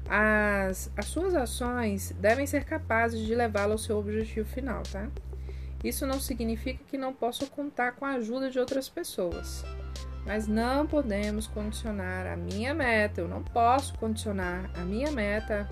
[0.08, 5.08] As, as suas ações devem ser capazes de levá-lo ao seu objetivo final, tá?
[5.84, 9.63] Isso não significa que não possa contar com a ajuda de outras pessoas.
[10.25, 15.67] Mas não podemos condicionar a minha meta, eu não posso condicionar a minha meta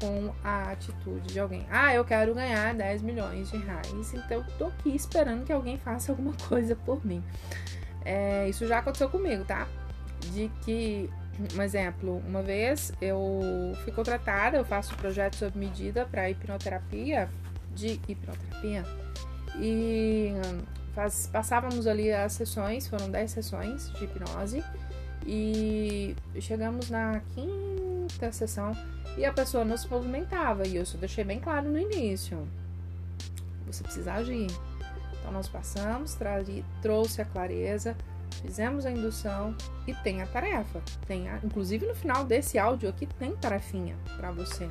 [0.00, 1.66] com a atitude de alguém.
[1.70, 6.12] Ah, eu quero ganhar 10 milhões de reais, então tô aqui esperando que alguém faça
[6.12, 7.22] alguma coisa por mim.
[8.04, 9.66] É, isso já aconteceu comigo, tá?
[10.32, 11.10] De que
[11.56, 13.40] um exemplo, uma vez eu
[13.84, 17.28] fui contratada, eu faço projeto sob medida para hipnoterapia,
[17.74, 18.84] de hipnoterapia,
[19.60, 20.32] e
[20.94, 24.64] faz, passávamos ali as sessões, foram 10 sessões de hipnose,
[25.24, 27.67] e chegamos na quinta
[28.32, 28.72] sessão
[29.16, 32.46] e a pessoa não se movimentava, e eu só deixei bem claro no início:
[33.66, 34.46] você precisa agir.
[35.18, 36.16] Então nós passamos,
[36.80, 37.96] trouxe a clareza,
[38.42, 39.54] fizemos a indução
[39.86, 40.80] e tem a tarefa.
[41.06, 44.68] Tem a, inclusive no final desse áudio aqui tem tarefinha para você.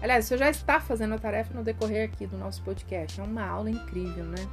[0.00, 3.20] Aliás, você já está fazendo a tarefa no decorrer aqui do nosso podcast.
[3.20, 4.46] É uma aula incrível, né?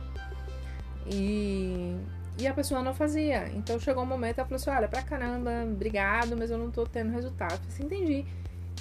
[1.05, 1.97] E,
[2.37, 3.49] e a pessoa não fazia.
[3.49, 6.85] Então chegou um momento ela falou assim: olha, pra caramba, obrigado, mas eu não tô
[6.85, 7.53] tendo resultado.
[7.53, 8.25] Eu falei assim, entendi.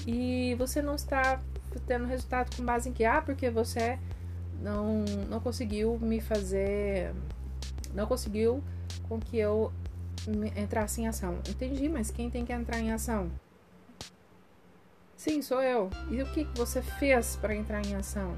[0.06, 1.40] E você não está
[1.86, 3.04] tendo resultado com base em que?
[3.04, 3.98] Ah, porque você
[4.60, 7.12] não, não conseguiu me fazer.
[7.94, 8.62] Não conseguiu
[9.08, 9.72] com que eu
[10.56, 11.38] entrasse em ação.
[11.48, 13.30] Entendi, mas quem tem que entrar em ação?
[15.16, 15.90] Sim, sou eu.
[16.10, 18.36] E o que você fez para entrar em ação?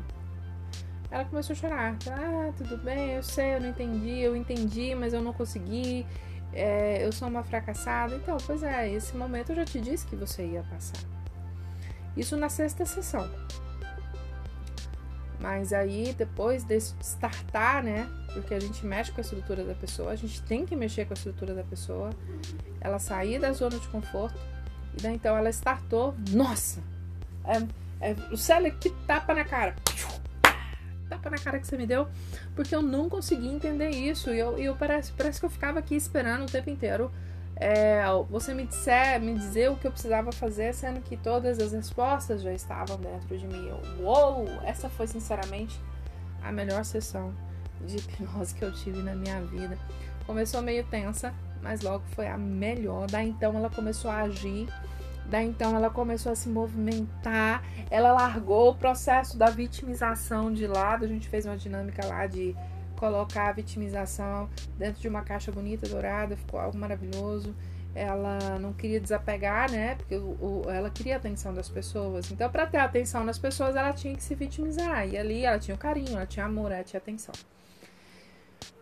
[1.12, 1.96] Ela começou a chorar.
[2.10, 6.06] Ah, tudo bem, eu sei, eu não entendi, eu entendi, mas eu não consegui.
[6.54, 8.14] É, eu sou uma fracassada.
[8.16, 10.98] Então, pois é, esse momento eu já te disse que você ia passar.
[12.16, 13.30] Isso na sexta sessão.
[15.38, 18.08] Mas aí, depois de startar, né?
[18.32, 21.12] Porque a gente mexe com a estrutura da pessoa, a gente tem que mexer com
[21.12, 22.08] a estrutura da pessoa.
[22.80, 24.40] Ela sair da zona de conforto.
[24.96, 26.14] E daí então ela startou.
[26.30, 26.80] Nossa!
[27.44, 29.74] É, é, o Célio que tapa na cara.
[31.22, 32.08] Tapa na cara que você me deu.
[32.56, 34.30] Porque eu não consegui entender isso.
[34.30, 37.10] E eu, eu parece, parece que eu ficava aqui esperando o tempo inteiro
[37.56, 41.72] é, você me disser, me dizer o que eu precisava fazer, sendo que todas as
[41.72, 43.68] respostas já estavam dentro de mim.
[43.68, 44.48] Eu, uou!
[44.64, 45.80] Essa foi sinceramente
[46.42, 47.32] a melhor sessão
[47.86, 49.78] de hipnose que eu tive na minha vida.
[50.26, 51.32] Começou meio tensa,
[51.62, 53.06] mas logo foi a melhor.
[53.08, 54.68] Daí então ela começou a agir.
[55.26, 57.62] Daí então ela começou a se movimentar.
[57.90, 61.04] Ela largou o processo da vitimização de lado.
[61.04, 62.56] A gente fez uma dinâmica lá de
[62.96, 67.54] colocar a vitimização dentro de uma caixa bonita, dourada, ficou algo maravilhoso.
[67.94, 69.96] Ela não queria desapegar, né?
[69.96, 72.30] Porque o, o, ela queria a atenção das pessoas.
[72.30, 75.06] Então, para ter atenção das pessoas, ela tinha que se vitimizar.
[75.08, 77.34] E ali ela tinha o carinho, ela tinha amor, ela tinha atenção.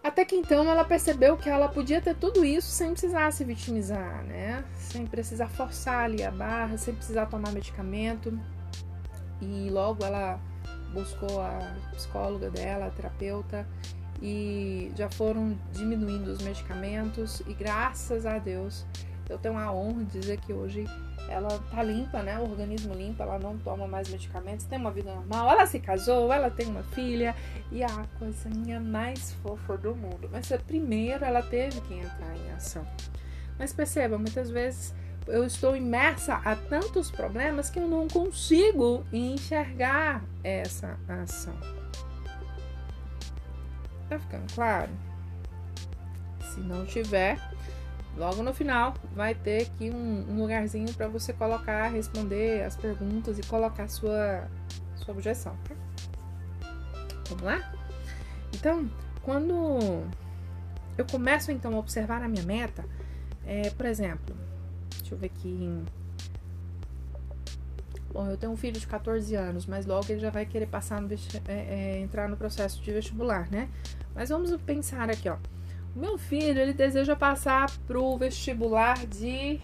[0.03, 4.25] Até que então ela percebeu que ela podia ter tudo isso sem precisar se vitimizar,
[4.25, 4.65] né?
[4.77, 8.39] Sem precisar forçar ali a barra, sem precisar tomar medicamento.
[9.41, 10.41] E logo ela
[10.93, 13.67] buscou a psicóloga dela, a terapeuta,
[14.23, 18.85] e já foram diminuindo os medicamentos e graças a Deus
[19.29, 20.85] Eu tenho a honra de dizer que hoje
[21.31, 22.39] ela tá limpa, né?
[22.39, 25.51] O organismo limpo, ela não toma mais medicamentos, tem uma vida normal.
[25.51, 27.35] Ela se casou, ela tem uma filha
[27.71, 30.29] e a coisinha mais fofa do mundo.
[30.31, 32.85] Mas primeiro ela teve que entrar em ação.
[33.59, 34.93] Mas perceba, muitas vezes
[35.27, 41.55] eu estou imersa a tantos problemas que eu não consigo enxergar essa ação.
[44.09, 44.91] Tá ficando claro?
[46.53, 47.39] Se não tiver,
[48.17, 53.39] logo no final vai ter aqui um, um lugarzinho para você colocar, responder as perguntas
[53.39, 54.49] e colocar sua,
[54.97, 55.57] sua objeção.
[55.69, 55.75] Tá?
[57.29, 57.73] Vamos lá?
[58.55, 58.91] Então,
[59.23, 60.05] quando
[60.99, 62.85] eu começo então a observar a minha meta,
[63.47, 64.37] é, por exemplo,
[64.99, 65.83] deixa eu ver aqui.
[68.13, 71.01] Bom, eu tenho um filho de 14 anos, mas logo ele já vai querer passar
[71.01, 71.19] no é,
[71.49, 73.69] é, entrar no processo de vestibular, né?
[74.15, 75.37] Mas vamos pensar aqui, ó.
[75.95, 79.61] Meu filho, ele deseja passar pro vestibular de.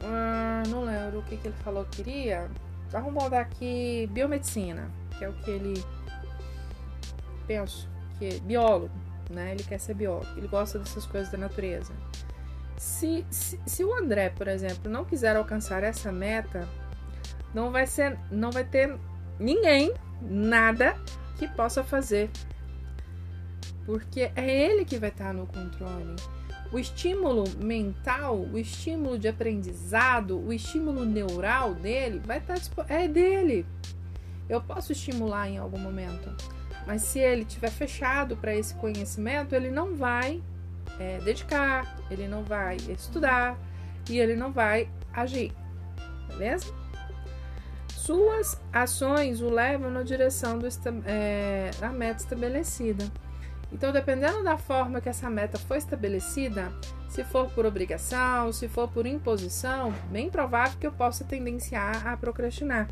[0.00, 2.50] Ah, não lembro o que, que ele falou que queria.
[2.90, 5.84] Vamos botar aqui biomedicina, que é o que ele.
[7.46, 8.90] Penso, que é biólogo,
[9.30, 9.52] né?
[9.52, 11.92] Ele quer ser biólogo, ele gosta dessas coisas da natureza.
[12.76, 16.68] Se, se, se o André, por exemplo, não quiser alcançar essa meta,
[17.54, 18.96] não vai ser, não vai ter
[19.38, 20.96] ninguém, nada
[21.38, 22.30] que possa fazer
[23.86, 26.16] porque é ele que vai estar no controle.
[26.72, 33.64] O estímulo mental, o estímulo de aprendizado, o estímulo neural dele vai estar é dele.
[34.48, 36.34] Eu posso estimular em algum momento,
[36.86, 40.42] mas se ele estiver fechado para esse conhecimento, ele não vai
[40.98, 43.56] é, dedicar, ele não vai estudar
[44.10, 45.52] e ele não vai agir,
[46.28, 46.72] beleza?
[47.88, 50.60] Suas ações o levam na direção
[51.04, 53.04] é, da meta estabelecida.
[53.72, 56.72] Então, dependendo da forma que essa meta foi estabelecida,
[57.08, 62.16] se for por obrigação, se for por imposição, bem provável que eu possa tendenciar a
[62.16, 62.88] procrastinar.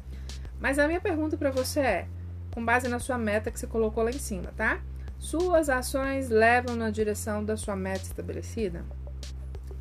[0.61, 2.09] Mas a minha pergunta para você é,
[2.53, 4.81] com base na sua meta que você colocou lá em cima, tá?
[5.19, 8.85] Suas ações levam na direção da sua meta estabelecida?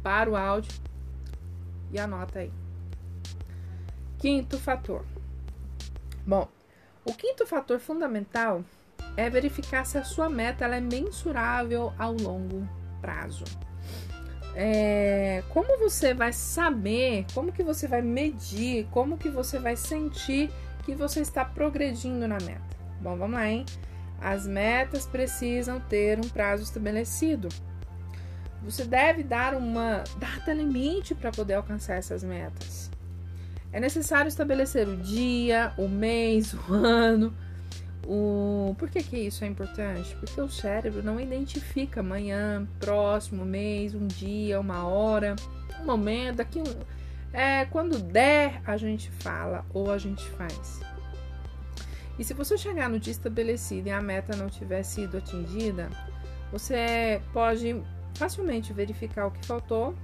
[0.01, 0.73] Para o áudio
[1.91, 2.51] e anota aí.
[4.17, 5.05] Quinto fator.
[6.25, 6.47] Bom,
[7.03, 8.63] o quinto fator fundamental
[9.15, 12.67] é verificar se a sua meta é mensurável ao longo
[13.01, 13.43] prazo.
[14.55, 20.51] É, como você vai saber, como que você vai medir, como que você vai sentir
[20.83, 22.61] que você está progredindo na meta?
[23.01, 23.65] Bom, vamos lá, hein?
[24.21, 27.49] As metas precisam ter um prazo estabelecido.
[28.63, 32.89] Você deve dar uma data limite para poder alcançar essas metas.
[33.73, 37.35] É necessário estabelecer o dia, o mês, o ano,
[38.07, 38.75] o...
[38.77, 40.15] Por que, que isso é importante?
[40.15, 45.35] Porque o cérebro não identifica amanhã, próximo mês, um dia, uma hora,
[45.81, 47.03] um momento, um.
[47.31, 50.81] É, quando der, a gente fala ou a gente faz.
[52.17, 55.89] E se você chegar no dia estabelecido e a meta não tiver sido atingida,
[56.51, 57.81] você pode
[58.13, 59.95] facilmente verificar o que faltou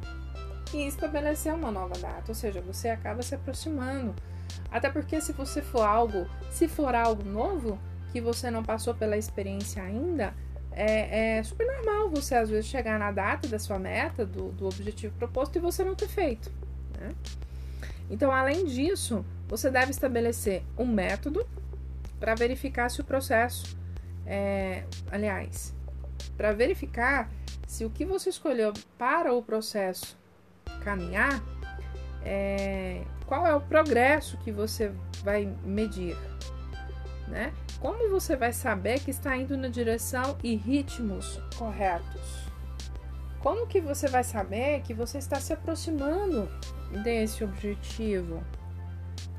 [0.73, 2.25] e estabelecer uma nova data.
[2.29, 4.15] Ou seja, você acaba se aproximando.
[4.71, 7.79] Até porque se você for algo, se for algo novo,
[8.12, 10.34] que você não passou pela experiência ainda,
[10.72, 14.65] é, é, super normal você às vezes chegar na data da sua meta, do, do
[14.67, 16.52] objetivo proposto e você não ter feito.
[17.00, 17.13] Né?
[18.10, 21.45] Então, além disso, você deve estabelecer um método
[22.19, 23.78] para verificar se o processo,
[24.26, 25.74] é, aliás,
[26.36, 27.30] para verificar
[27.67, 30.17] se o que você escolheu para o processo
[30.84, 31.43] caminhar,
[32.24, 34.91] é, qual é o progresso que você
[35.24, 36.17] vai medir,
[37.28, 37.54] né?
[37.79, 42.49] Como você vai saber que está indo na direção e ritmos corretos?
[43.39, 46.49] Como que você vai saber que você está se aproximando
[47.03, 48.43] desse objetivo?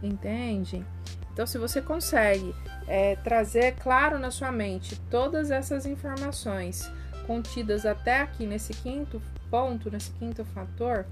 [0.03, 0.85] Entende?
[1.33, 2.55] Então, se você consegue
[2.88, 6.90] é, trazer claro na sua mente todas essas informações
[7.26, 11.05] contidas até aqui nesse quinto ponto, nesse quinto fator,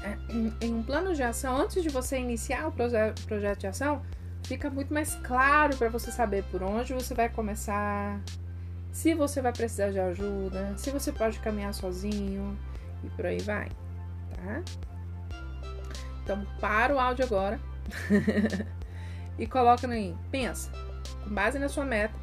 [0.00, 4.00] é, em um plano de ação, antes de você iniciar o projeto de ação,
[4.46, 8.20] fica muito mais claro para você saber por onde você vai começar,
[8.92, 12.56] se você vai precisar de ajuda, se você pode caminhar sozinho
[13.02, 13.68] e por aí vai,
[14.36, 14.62] tá?
[16.22, 17.60] Então, para o áudio agora
[19.36, 20.70] e coloca aí, pensa,
[21.24, 22.14] com base na sua meta,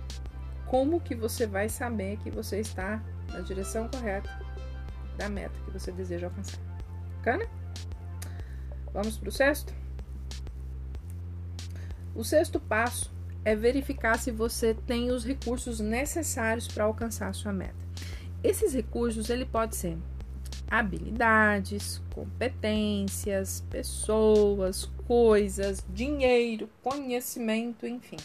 [0.65, 3.01] como que você vai saber que você está
[3.34, 4.30] na direção correta
[5.17, 6.59] da meta que você deseja alcançar.
[7.17, 7.45] Bacana?
[8.93, 9.82] Vamos para o sexto?
[12.16, 13.11] O sexto passo
[13.43, 17.76] é verificar se você tem os recursos necessários para alcançar sua meta.
[18.43, 19.97] Esses recursos ele pode ser
[20.70, 28.18] habilidades, competências, pessoas, coisas, dinheiro, conhecimento, enfim.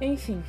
[0.00, 0.42] Enfim,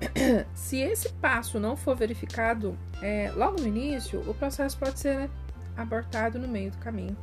[0.54, 5.30] se esse passo não for verificado é, logo no início, o processo pode ser
[5.76, 7.16] abortado no meio do caminho,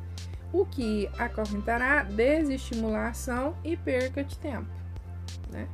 [0.53, 4.69] o que acorrentará desestimulação e perca de tempo.
[5.49, 5.67] Né?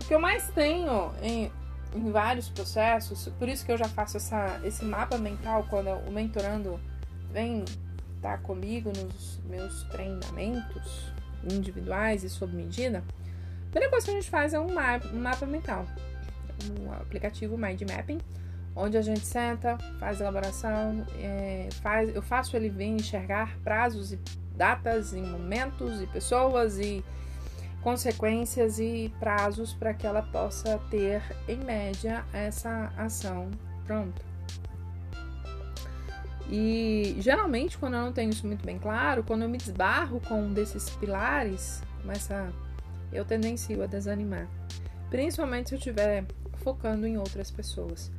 [0.00, 1.50] O que eu mais tenho em,
[1.94, 6.12] em vários processos, por isso que eu já faço essa, esse mapa mental quando o
[6.12, 6.78] mentorando
[7.32, 7.64] vem
[8.16, 11.12] estar tá comigo nos meus treinamentos
[11.50, 12.98] individuais e sob medida.
[12.98, 15.86] A primeira coisa que a gente faz é um mapa, um mapa mental,
[16.80, 18.18] um aplicativo Mind Mapping,
[18.76, 24.18] onde a gente senta, faz elaboração, é, faz, eu faço ele vir enxergar prazos e
[24.54, 27.02] datas e momentos e pessoas e
[27.82, 33.50] consequências e prazos para que ela possa ter, em média, essa ação
[33.86, 34.22] pronta.
[36.50, 40.42] E geralmente, quando eu não tenho isso muito bem claro, quando eu me desbarro com
[40.42, 42.52] um desses pilares, começa,
[43.12, 44.46] eu tendencio a desanimar.
[45.08, 46.24] Principalmente se eu estiver
[46.58, 48.10] focando em outras pessoas.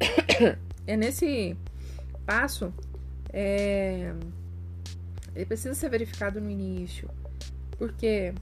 [0.86, 1.56] é nesse
[2.24, 2.72] passo,
[3.32, 4.12] é,
[5.34, 7.08] ele precisa ser verificado no início.
[7.76, 8.34] Por quê?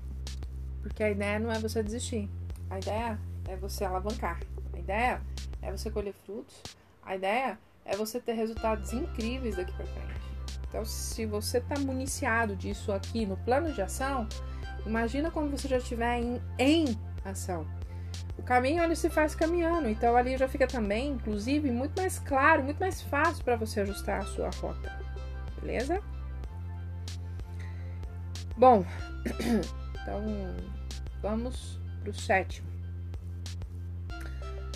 [0.82, 2.28] Porque a ideia não é você desistir.
[2.70, 3.18] A ideia
[3.48, 4.40] é você alavancar.
[4.72, 5.20] A ideia
[5.62, 6.62] é você colher frutos.
[7.02, 10.26] A ideia é você ter resultados incríveis daqui para frente.
[10.68, 14.28] Então, se você está municiado disso aqui no plano de ação,
[14.84, 17.66] imagina quando você já estiver em, em ação.
[18.46, 22.78] Caminho ele se faz caminhando, então ali já fica também, inclusive, muito mais claro, muito
[22.78, 24.98] mais fácil para você ajustar a sua rota.
[25.60, 26.00] Beleza?
[28.56, 28.84] Bom,
[30.00, 30.22] então
[31.26, 32.68] Vamos para o sétimo.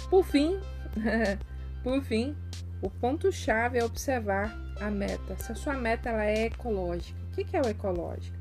[0.08, 0.58] Por fim,
[1.84, 2.36] por fim,
[2.82, 5.36] o ponto chave é observar a meta.
[5.36, 8.36] Se a sua meta ela é ecológica, o que, que é o ecológico?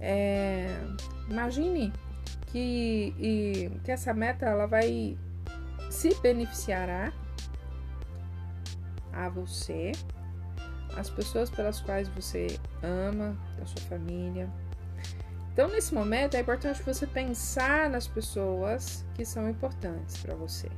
[0.00, 0.66] É,
[1.28, 1.92] imagine
[2.50, 5.16] que, e, que essa meta ela vai
[5.90, 7.12] se beneficiará
[9.12, 9.92] a você,
[10.96, 12.46] as pessoas pelas quais você
[12.82, 14.48] ama, da sua família,
[15.52, 20.68] então, nesse momento, é importante você pensar nas pessoas que são importantes para você.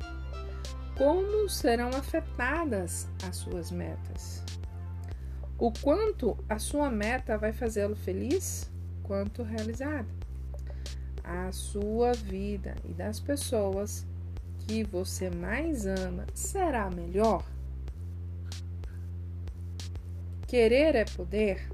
[0.97, 4.43] Como serão afetadas as suas metas?
[5.59, 8.71] O quanto a sua meta vai fazê-lo feliz,
[9.03, 10.09] quanto realizado.
[11.25, 14.07] A sua vida e das pessoas
[14.67, 17.45] que você mais ama será melhor?
[20.47, 21.71] Querer é poder?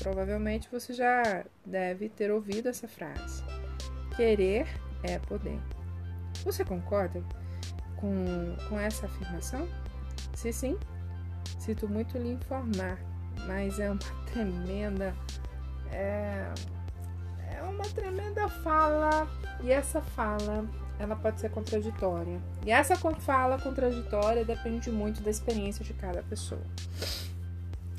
[0.00, 3.42] Provavelmente você já deve ter ouvido essa frase.
[4.16, 4.66] Querer
[5.02, 5.58] é poder.
[6.44, 7.22] Você concorda
[7.96, 9.68] com, com essa afirmação?
[10.34, 10.78] Se sim,
[11.58, 12.98] sinto muito lhe informar,
[13.46, 13.98] mas é uma
[14.32, 15.14] tremenda.
[15.90, 16.52] É,
[17.50, 19.28] é uma tremenda fala
[19.62, 20.64] e essa fala
[20.98, 22.40] ela pode ser contraditória.
[22.64, 26.62] E essa fala contraditória depende muito da experiência de cada pessoa.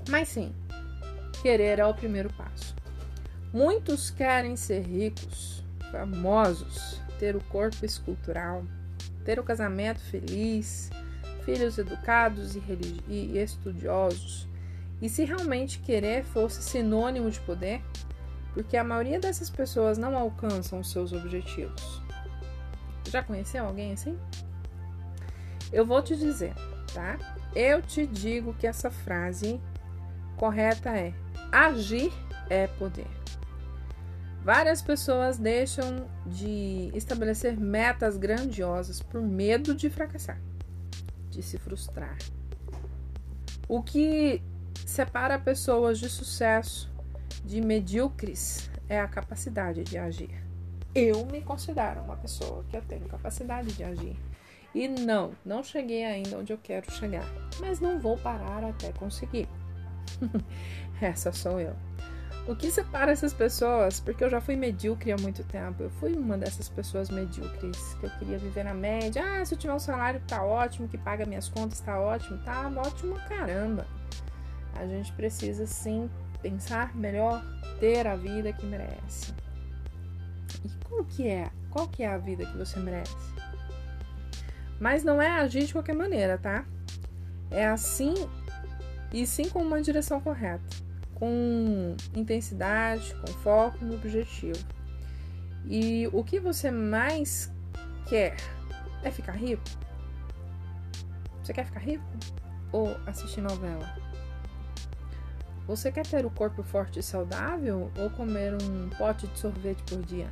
[0.09, 0.53] Mas sim,
[1.41, 2.75] querer é o primeiro passo.
[3.51, 8.63] Muitos querem ser ricos, famosos, ter o corpo escultural,
[9.23, 10.89] ter o casamento feliz,
[11.43, 12.61] filhos educados e,
[13.07, 14.47] e estudiosos.
[15.01, 17.81] E se realmente querer fosse sinônimo de poder,
[18.55, 22.01] porque a maioria dessas pessoas não alcançam os seus objetivos.
[23.11, 24.17] Já conheceu alguém assim?
[25.73, 26.53] Eu vou te dizer,
[26.93, 27.19] tá?
[27.53, 29.59] Eu te digo que essa frase
[30.37, 31.13] correta é:
[31.51, 32.11] Agir
[32.49, 33.07] é poder.
[34.41, 40.39] Várias pessoas deixam de estabelecer metas grandiosas por medo de fracassar,
[41.29, 42.17] de se frustrar.
[43.67, 44.41] O que
[44.85, 46.94] separa pessoas de sucesso
[47.43, 50.29] de medíocres é a capacidade de agir.
[50.93, 54.17] Eu me considero uma pessoa que eu tenho capacidade de agir.
[54.73, 57.25] E não, não cheguei ainda onde eu quero chegar,
[57.59, 59.47] mas não vou parar até conseguir.
[61.01, 61.75] Essa sou eu.
[62.47, 63.99] O que separa essas pessoas?
[63.99, 65.81] Porque eu já fui medíocre há muito tempo.
[65.81, 69.23] Eu fui uma dessas pessoas medíocres que eu queria viver na média.
[69.25, 72.71] Ah, se eu tiver um salário tá ótimo, que paga minhas contas tá ótimo, tá
[72.77, 73.87] ótimo caramba.
[74.75, 76.07] A gente precisa sim
[76.45, 77.43] pensar melhor,
[77.79, 79.33] ter a vida que merece.
[80.63, 81.49] E qual que é?
[81.71, 83.15] Qual que é a vida que você merece?
[84.79, 86.63] Mas não é agir de qualquer maneira, tá?
[87.49, 88.13] É assim
[89.11, 90.63] e sim com uma direção correta,
[91.15, 94.63] com intensidade, com foco no objetivo.
[95.65, 97.51] E o que você mais
[98.07, 98.35] quer
[99.03, 99.63] é ficar rico?
[101.41, 102.05] Você quer ficar rico?
[102.75, 103.95] ou assistir novela?
[105.67, 110.01] Você quer ter o corpo forte e saudável ou comer um pote de sorvete por
[110.03, 110.29] dia?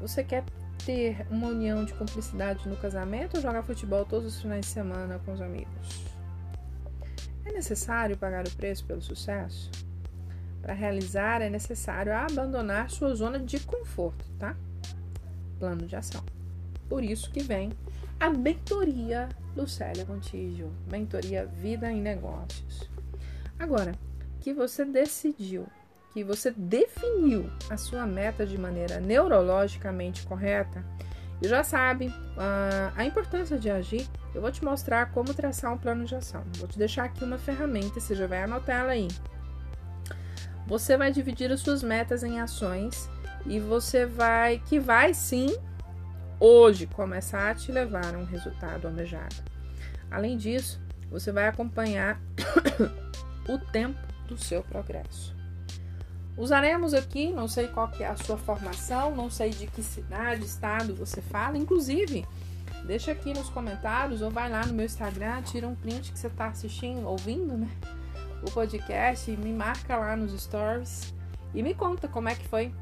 [0.00, 0.44] Você quer
[0.84, 5.20] ter uma união de cumplicidade no casamento ou jogar futebol todos os finais de semana
[5.24, 6.04] com os amigos?
[7.44, 9.70] É necessário pagar o preço pelo sucesso?
[10.60, 14.56] Para realizar, é necessário abandonar sua zona de conforto, tá?
[15.58, 16.24] Plano de ação.
[16.88, 17.72] Por isso que vem
[18.18, 22.91] a mentoria Lucélia Contígio, mentoria Vida em Negócios.
[23.62, 23.92] Agora,
[24.40, 25.68] que você decidiu,
[26.12, 30.84] que você definiu a sua meta de maneira neurologicamente correta,
[31.40, 35.78] e já sabe uh, a importância de agir, eu vou te mostrar como traçar um
[35.78, 36.42] plano de ação.
[36.58, 39.06] Vou te deixar aqui uma ferramenta, você já vai anotar ela aí.
[40.66, 43.08] Você vai dividir as suas metas em ações
[43.46, 45.56] e você vai, que vai sim,
[46.40, 49.36] hoje, começar a te levar a um resultado almejado.
[50.10, 52.20] Além disso, você vai acompanhar
[53.48, 55.34] o tempo do seu progresso.
[56.36, 60.44] Usaremos aqui, não sei qual que é a sua formação, não sei de que cidade,
[60.44, 62.26] estado você fala, inclusive,
[62.86, 66.28] deixa aqui nos comentários ou vai lá no meu Instagram, tira um print que você
[66.28, 67.68] está assistindo, ouvindo, né?
[68.42, 71.14] O podcast, me marca lá nos stories
[71.54, 72.74] e me conta como é que foi,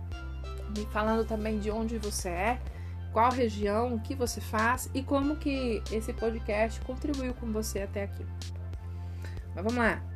[0.77, 2.61] me falando também de onde você é,
[3.13, 8.05] qual região, o que você faz e como que esse podcast contribuiu com você até
[8.05, 8.25] aqui.
[9.55, 10.10] Mas vamos lá.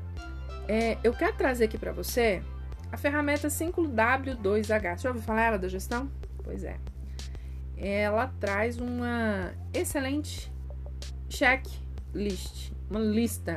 [0.67, 2.43] É, eu quero trazer aqui para você
[2.91, 4.99] a ferramenta 5W2H.
[5.03, 6.11] Já ouviu falar ela da gestão?
[6.43, 6.79] Pois é.
[7.77, 10.53] Ela traz uma excelente
[11.29, 13.57] checklist, uma lista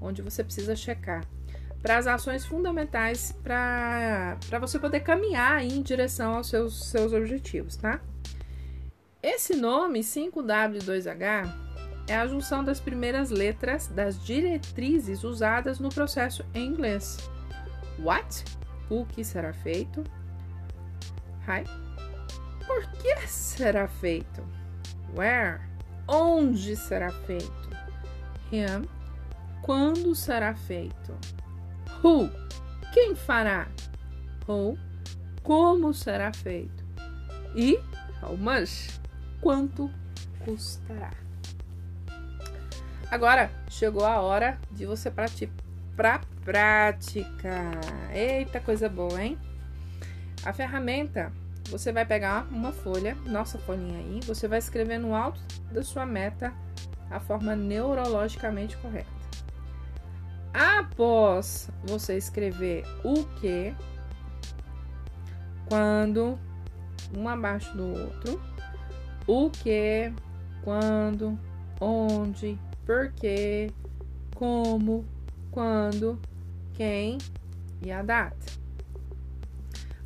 [0.00, 1.24] onde você precisa checar
[1.82, 8.00] para as ações fundamentais para você poder caminhar em direção aos seus, seus objetivos, tá?
[9.22, 11.67] Esse nome 5W2H
[12.08, 17.18] é a junção das primeiras letras das diretrizes usadas no processo em inglês.
[17.98, 18.44] What?
[18.88, 20.02] O que será feito?
[21.46, 21.64] Hi.
[22.66, 24.42] Por que será feito?
[25.14, 25.60] Where?
[26.06, 27.68] Onde será feito?
[28.50, 28.88] Him.
[29.62, 31.14] Quando será feito?
[32.02, 32.30] Who?
[32.94, 33.68] Quem fará?
[34.48, 34.78] Who?
[35.42, 36.84] Como será feito?
[37.54, 37.78] E
[38.22, 38.98] how much?
[39.40, 39.90] Quanto
[40.44, 41.27] custará?
[43.10, 45.50] Agora chegou a hora de você partir
[45.96, 47.70] para prática.
[48.12, 49.38] Eita, coisa boa, hein?
[50.44, 51.32] A ferramenta,
[51.70, 55.40] você vai pegar uma folha, nossa folhinha aí, você vai escrever no alto
[55.72, 56.52] da sua meta
[57.10, 59.08] a forma neurologicamente correta.
[60.52, 63.74] Após você escrever o que,
[65.68, 66.38] quando,
[67.16, 68.40] um abaixo do outro,
[69.26, 70.12] o que,
[70.62, 71.38] quando,
[71.80, 73.70] onde, porquê,
[74.34, 75.04] como,
[75.50, 76.18] quando,
[76.72, 77.18] quem
[77.82, 78.46] e a data.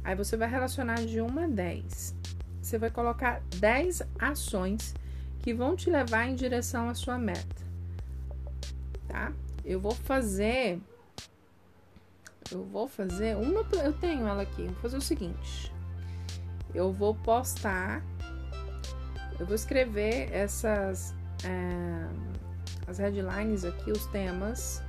[0.02, 2.16] Aí você vai relacionar de 1 a 10.
[2.60, 4.96] Você vai colocar 10 ações
[5.38, 7.62] que vão te levar em direção à sua meta.
[9.06, 9.32] Tá?
[9.64, 10.80] Eu vou fazer
[12.50, 14.64] eu vou fazer uma eu tenho ela aqui.
[14.64, 15.72] Vou fazer o seguinte.
[16.74, 18.02] Eu vou postar
[19.38, 21.14] eu vou escrever essas
[21.44, 22.31] é,
[22.86, 24.82] as headlines aqui, os temas,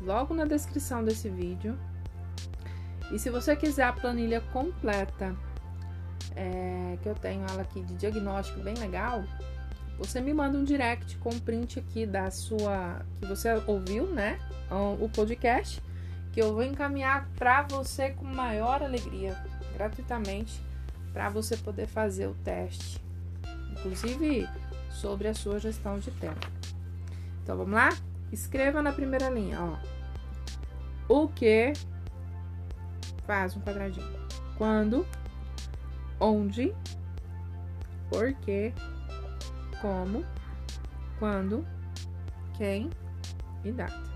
[0.00, 1.78] logo na descrição desse vídeo.
[3.10, 5.36] E se você quiser a planilha completa,
[6.34, 9.24] é, que eu tenho ela aqui de diagnóstico bem legal,
[9.98, 14.38] você me manda um direct com print aqui da sua que você ouviu, né?
[14.98, 15.82] O podcast,
[16.32, 19.36] que eu vou encaminhar para você com maior alegria,
[19.74, 20.60] gratuitamente,
[21.12, 22.98] para você poder fazer o teste,
[23.70, 24.48] inclusive
[24.90, 26.50] sobre a sua gestão de tempo.
[27.42, 27.88] Então vamos lá?
[28.30, 29.78] Escreva na primeira linha, ó.
[31.08, 31.72] O que
[33.26, 34.12] faz um quadradinho.
[34.56, 35.06] Quando,
[36.18, 36.74] onde,
[38.08, 38.72] por quê,
[39.80, 40.24] como,
[41.18, 41.66] quando,
[42.56, 42.90] quem
[43.64, 44.12] e data.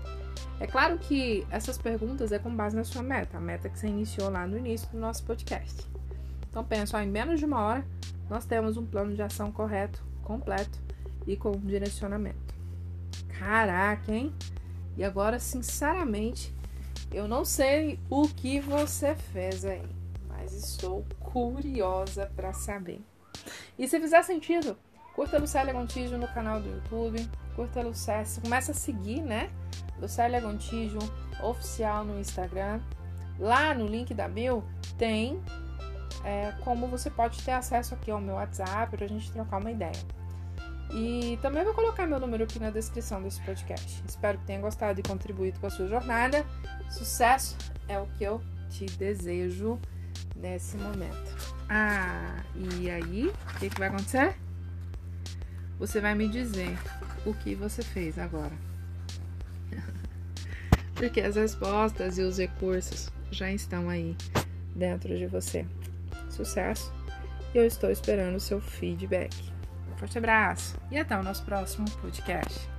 [0.59, 3.87] É claro que essas perguntas é com base na sua meta, a meta que você
[3.87, 5.87] iniciou lá no início do nosso podcast.
[6.49, 7.85] Então pensa, ó, em menos de uma hora
[8.29, 10.79] nós temos um plano de ação correto, completo
[11.27, 12.46] e com direcionamento.
[13.37, 14.33] Caraca, hein?
[14.97, 16.53] E agora, sinceramente,
[17.11, 19.87] eu não sei o que você fez aí,
[20.27, 23.01] mas estou curiosa para saber.
[23.77, 24.77] E se fizer sentido,
[25.15, 29.49] curta Lucélia Gontijo no canal do YouTube, curta Lucélia, começa a seguir, né?
[29.99, 30.99] Lucélia Gontijo
[31.41, 32.79] oficial no Instagram.
[33.39, 34.63] Lá no link da bio
[34.97, 35.39] tem
[36.23, 39.71] é, como você pode ter acesso aqui ao meu WhatsApp para a gente trocar uma
[39.71, 39.95] ideia.
[40.91, 44.03] E também vou colocar meu número aqui na descrição desse podcast.
[44.07, 46.45] Espero que tenha gostado e contribuído com a sua jornada.
[46.89, 47.57] Sucesso
[47.87, 49.79] é o que eu te desejo
[50.35, 51.53] nesse momento.
[51.69, 54.35] Ah, e aí, o que, que vai acontecer?
[55.79, 56.77] Você vai me dizer
[57.25, 58.53] o que você fez agora.
[60.95, 64.15] Porque as respostas e os recursos já estão aí
[64.75, 65.65] dentro de você.
[66.29, 66.93] Sucesso!
[67.53, 69.56] Eu estou esperando o seu feedback.
[69.97, 72.69] Forte abraço e até o nosso próximo podcast.